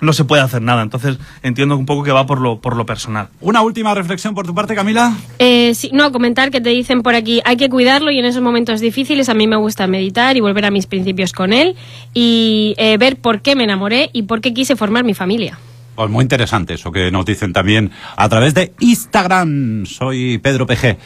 no 0.01 0.13
se 0.13 0.25
puede 0.25 0.43
hacer 0.43 0.63
nada. 0.63 0.83
Entonces 0.83 1.19
entiendo 1.43 1.77
un 1.77 1.87
poco 1.87 2.03
que 2.03 2.13
va 2.13 2.27
por 2.27 2.41
lo, 2.41 2.61
por 2.61 2.77
lo 2.77 2.87
personal. 2.87 3.29
Una 3.41 3.63
última 3.63 3.95
reflexión 3.95 4.35
por 4.35 4.47
tu 4.47 4.55
parte, 4.55 4.75
Camila. 4.75 5.15
Eh, 5.39 5.75
sí, 5.75 5.91
no, 5.93 6.11
comentar 6.13 6.51
que 6.51 6.61
te 6.61 6.71
dicen 6.71 7.03
por 7.03 7.15
aquí, 7.15 7.41
hay 7.45 7.57
que 7.57 7.69
cuidarlo 7.69 8.11
y 8.11 8.19
en 8.19 8.25
esos 8.25 8.43
momentos 8.43 8.81
difíciles 8.81 9.29
a 9.29 9.35
mí 9.35 9.47
me 9.47 9.57
gusta 9.57 9.87
meditar 9.87 10.37
y 10.37 10.41
volver 10.41 10.65
a 10.65 10.71
mis 10.71 10.87
principios 10.87 11.33
con 11.33 11.53
él 11.53 11.77
y 12.15 12.75
eh, 12.79 12.97
ver 12.97 13.17
por 13.17 13.43
qué 13.43 13.55
me 13.57 13.65
enamoré 13.65 14.11
y 14.13 14.23
por 14.23 14.41
qué 14.41 14.55
quise 14.55 14.77
formar 14.77 15.05
mi 15.05 15.15
familia. 15.15 15.59
Pues 16.01 16.11
muy 16.11 16.23
interesante 16.23 16.73
eso 16.73 16.91
que 16.93 17.11
nos 17.11 17.27
dicen 17.27 17.53
también 17.53 17.91
a 18.17 18.27
través 18.31 18.55
de 18.55 18.73
Instagram. 18.81 19.85
Soy 19.85 20.39
Pedro 20.39 20.67
PG. 20.67 20.97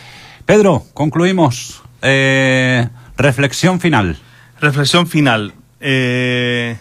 Pedro, 0.47 0.85
concluimos. 0.95 1.83
Eh, 2.01 2.87
reflexión 3.17 3.81
final. 3.81 4.17
Reflexión 4.61 5.09
final. 5.09 5.53
Eh, 5.81 6.77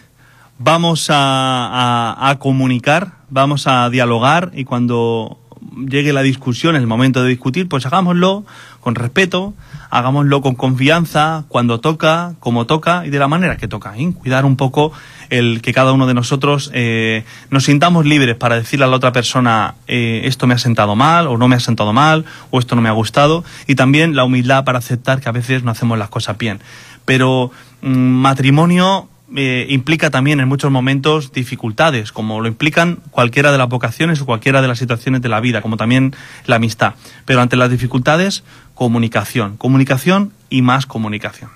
vamos 0.58 1.10
a, 1.10 1.16
a- 1.16 2.30
a 2.30 2.38
comunicar, 2.38 3.14
vamos 3.30 3.66
a 3.66 3.90
dialogar 3.90 4.52
y 4.54 4.62
cuando 4.62 5.40
llegue 5.88 6.12
la 6.12 6.22
discusión, 6.22 6.76
el 6.76 6.86
momento 6.86 7.20
de 7.24 7.30
discutir, 7.30 7.68
pues 7.68 7.84
hagámoslo 7.84 8.44
con 8.78 8.94
respeto, 8.94 9.54
hagámoslo 9.94 10.42
con 10.42 10.56
confianza, 10.56 11.44
cuando 11.46 11.78
toca, 11.78 12.34
como 12.40 12.66
toca 12.66 13.06
y 13.06 13.10
de 13.10 13.18
la 13.20 13.28
manera 13.28 13.56
que 13.56 13.68
toca. 13.68 13.96
¿eh? 13.96 14.12
Cuidar 14.12 14.44
un 14.44 14.56
poco 14.56 14.90
el 15.30 15.62
que 15.62 15.72
cada 15.72 15.92
uno 15.92 16.08
de 16.08 16.14
nosotros 16.14 16.72
eh, 16.74 17.24
nos 17.50 17.64
sintamos 17.64 18.04
libres 18.04 18.34
para 18.34 18.56
decirle 18.56 18.86
a 18.86 18.88
la 18.88 18.96
otra 18.96 19.12
persona 19.12 19.76
eh, 19.86 20.22
esto 20.24 20.48
me 20.48 20.54
ha 20.54 20.58
sentado 20.58 20.96
mal 20.96 21.28
o 21.28 21.38
no 21.38 21.46
me 21.46 21.54
ha 21.54 21.60
sentado 21.60 21.92
mal 21.92 22.24
o 22.50 22.58
esto 22.58 22.74
no 22.74 22.82
me 22.82 22.88
ha 22.88 22.92
gustado 22.92 23.44
y 23.68 23.76
también 23.76 24.16
la 24.16 24.24
humildad 24.24 24.64
para 24.64 24.80
aceptar 24.80 25.20
que 25.20 25.28
a 25.28 25.32
veces 25.32 25.62
no 25.62 25.70
hacemos 25.70 25.96
las 25.96 26.08
cosas 26.08 26.36
bien. 26.38 26.58
Pero 27.04 27.52
mm, 27.82 27.88
matrimonio 27.88 29.08
eh, 29.34 29.66
implica 29.70 30.10
también 30.10 30.40
en 30.40 30.48
muchos 30.48 30.70
momentos 30.70 31.32
dificultades, 31.32 32.12
como 32.12 32.40
lo 32.40 32.48
implican 32.48 33.00
cualquiera 33.10 33.52
de 33.52 33.58
las 33.58 33.68
vocaciones 33.68 34.20
o 34.20 34.26
cualquiera 34.26 34.60
de 34.60 34.68
las 34.68 34.78
situaciones 34.78 35.22
de 35.22 35.28
la 35.28 35.40
vida, 35.40 35.62
como 35.62 35.76
también 35.76 36.14
la 36.46 36.56
amistad. 36.56 36.94
Pero 37.24 37.40
ante 37.40 37.56
las 37.56 37.70
dificultades, 37.70 38.44
comunicación, 38.74 39.56
comunicación 39.56 40.32
y 40.50 40.62
más 40.62 40.86
comunicación. 40.86 41.50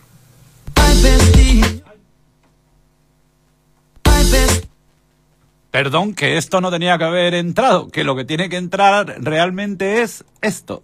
Perdón, 5.70 6.14
que 6.14 6.38
esto 6.38 6.60
no 6.60 6.70
tenía 6.70 6.96
que 6.96 7.04
haber 7.04 7.34
entrado, 7.34 7.88
que 7.90 8.02
lo 8.02 8.16
que 8.16 8.24
tiene 8.24 8.48
que 8.48 8.56
entrar 8.56 9.16
realmente 9.20 10.02
es 10.02 10.24
esto. 10.40 10.82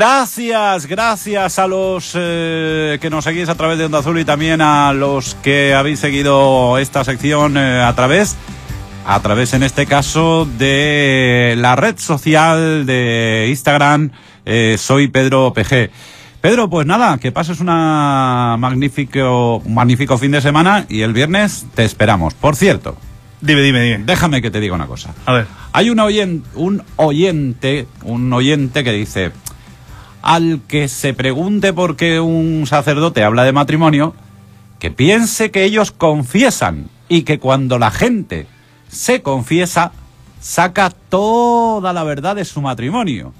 Gracias, 0.00 0.84
gracias 0.84 1.58
a 1.58 1.66
los 1.66 2.12
eh, 2.14 2.98
que 3.00 3.08
nos 3.08 3.24
seguís 3.24 3.48
a 3.48 3.54
través 3.54 3.78
de 3.78 3.86
Onda 3.86 4.00
Azul 4.00 4.18
y 4.18 4.26
también 4.26 4.60
a 4.60 4.92
los 4.92 5.36
que 5.36 5.72
habéis 5.72 6.00
seguido 6.00 6.76
esta 6.76 7.02
sección 7.02 7.56
eh, 7.56 7.80
a 7.80 7.94
través, 7.94 8.36
a 9.06 9.18
través 9.20 9.54
en 9.54 9.62
este 9.62 9.86
caso 9.86 10.46
de 10.58 11.54
la 11.56 11.76
red 11.76 11.96
social 11.96 12.84
de 12.84 13.46
Instagram. 13.48 14.10
eh, 14.44 14.76
soy 14.78 15.08
Pedro 15.08 15.54
PG. 15.54 15.88
Pedro, 16.42 16.68
pues 16.68 16.86
nada, 16.86 17.16
que 17.16 17.32
pases 17.32 17.60
una 17.60 18.56
magnífico, 18.58 19.62
un 19.64 19.72
magnífico 19.72 20.18
fin 20.18 20.32
de 20.32 20.42
semana 20.42 20.84
y 20.90 21.00
el 21.00 21.14
viernes 21.14 21.64
te 21.74 21.86
esperamos. 21.86 22.34
Por 22.34 22.54
cierto, 22.54 22.98
Dime, 23.40 23.62
dime, 23.62 23.80
dime. 23.80 24.04
déjame 24.04 24.42
que 24.42 24.50
te 24.50 24.60
diga 24.60 24.74
una 24.74 24.86
cosa. 24.86 25.14
A 25.24 25.32
ver. 25.32 25.46
Hay 25.72 25.88
un 25.88 26.00
oyente, 26.00 26.48
un 26.54 26.82
oyente, 26.96 27.86
un 28.02 28.32
oyente 28.32 28.82
que 28.82 28.92
dice, 28.92 29.30
al 30.26 30.62
que 30.66 30.88
se 30.88 31.14
pregunte 31.14 31.72
por 31.72 31.94
qué 31.94 32.18
un 32.18 32.66
sacerdote 32.66 33.22
habla 33.22 33.44
de 33.44 33.52
matrimonio, 33.52 34.12
que 34.80 34.90
piense 34.90 35.52
que 35.52 35.62
ellos 35.62 35.92
confiesan 35.92 36.88
y 37.08 37.22
que 37.22 37.38
cuando 37.38 37.78
la 37.78 37.92
gente 37.92 38.48
se 38.88 39.22
confiesa, 39.22 39.92
saca 40.40 40.90
toda 40.90 41.92
la 41.92 42.02
verdad 42.02 42.34
de 42.34 42.44
su 42.44 42.60
matrimonio. 42.60 43.34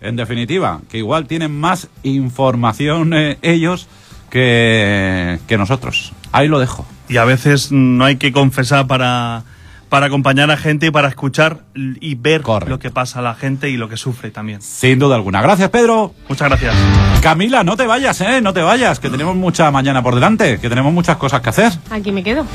En 0.00 0.14
definitiva, 0.14 0.80
que 0.88 0.98
igual 0.98 1.26
tienen 1.26 1.58
más 1.58 1.88
información 2.04 3.12
eh, 3.12 3.38
ellos 3.42 3.88
que, 4.30 5.40
que 5.48 5.58
nosotros. 5.58 6.12
Ahí 6.30 6.46
lo 6.46 6.60
dejo. 6.60 6.86
Y 7.08 7.16
a 7.16 7.24
veces 7.24 7.72
no 7.72 8.04
hay 8.04 8.18
que 8.18 8.30
confesar 8.30 8.86
para, 8.86 9.42
para 9.90 10.06
acompañar 10.06 10.50
a 10.52 10.56
gente 10.56 10.86
y 10.86 10.90
para 10.90 11.08
escuchar 11.08 11.64
y 11.74 12.14
ver 12.14 12.42
Correcto. 12.42 12.70
lo 12.70 12.78
que 12.78 12.90
pasa 12.90 13.18
a 13.18 13.22
la 13.22 13.34
gente 13.34 13.68
y 13.68 13.76
lo 13.76 13.88
que 13.88 13.96
sufre 13.96 14.30
también. 14.30 14.62
Sin 14.62 14.98
duda 15.00 15.16
alguna. 15.16 15.42
Gracias, 15.42 15.68
Pedro. 15.68 16.14
Muchas 16.28 16.48
gracias. 16.48 16.74
Camila, 17.20 17.64
no 17.64 17.76
te 17.76 17.86
vayas, 17.86 18.18
¿eh? 18.20 18.40
No 18.40 18.52
te 18.54 18.62
vayas, 18.62 19.00
que 19.00 19.10
tenemos 19.10 19.34
mucha 19.34 19.70
mañana 19.72 20.00
por 20.02 20.14
delante, 20.14 20.58
que 20.60 20.68
tenemos 20.68 20.92
muchas 20.94 21.16
cosas 21.16 21.40
que 21.42 21.50
hacer. 21.50 21.72
Aquí 21.90 22.12
me 22.12 22.22
quedo. 22.22 22.46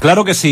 Claro 0.00 0.24
que 0.24 0.34
sí. 0.34 0.44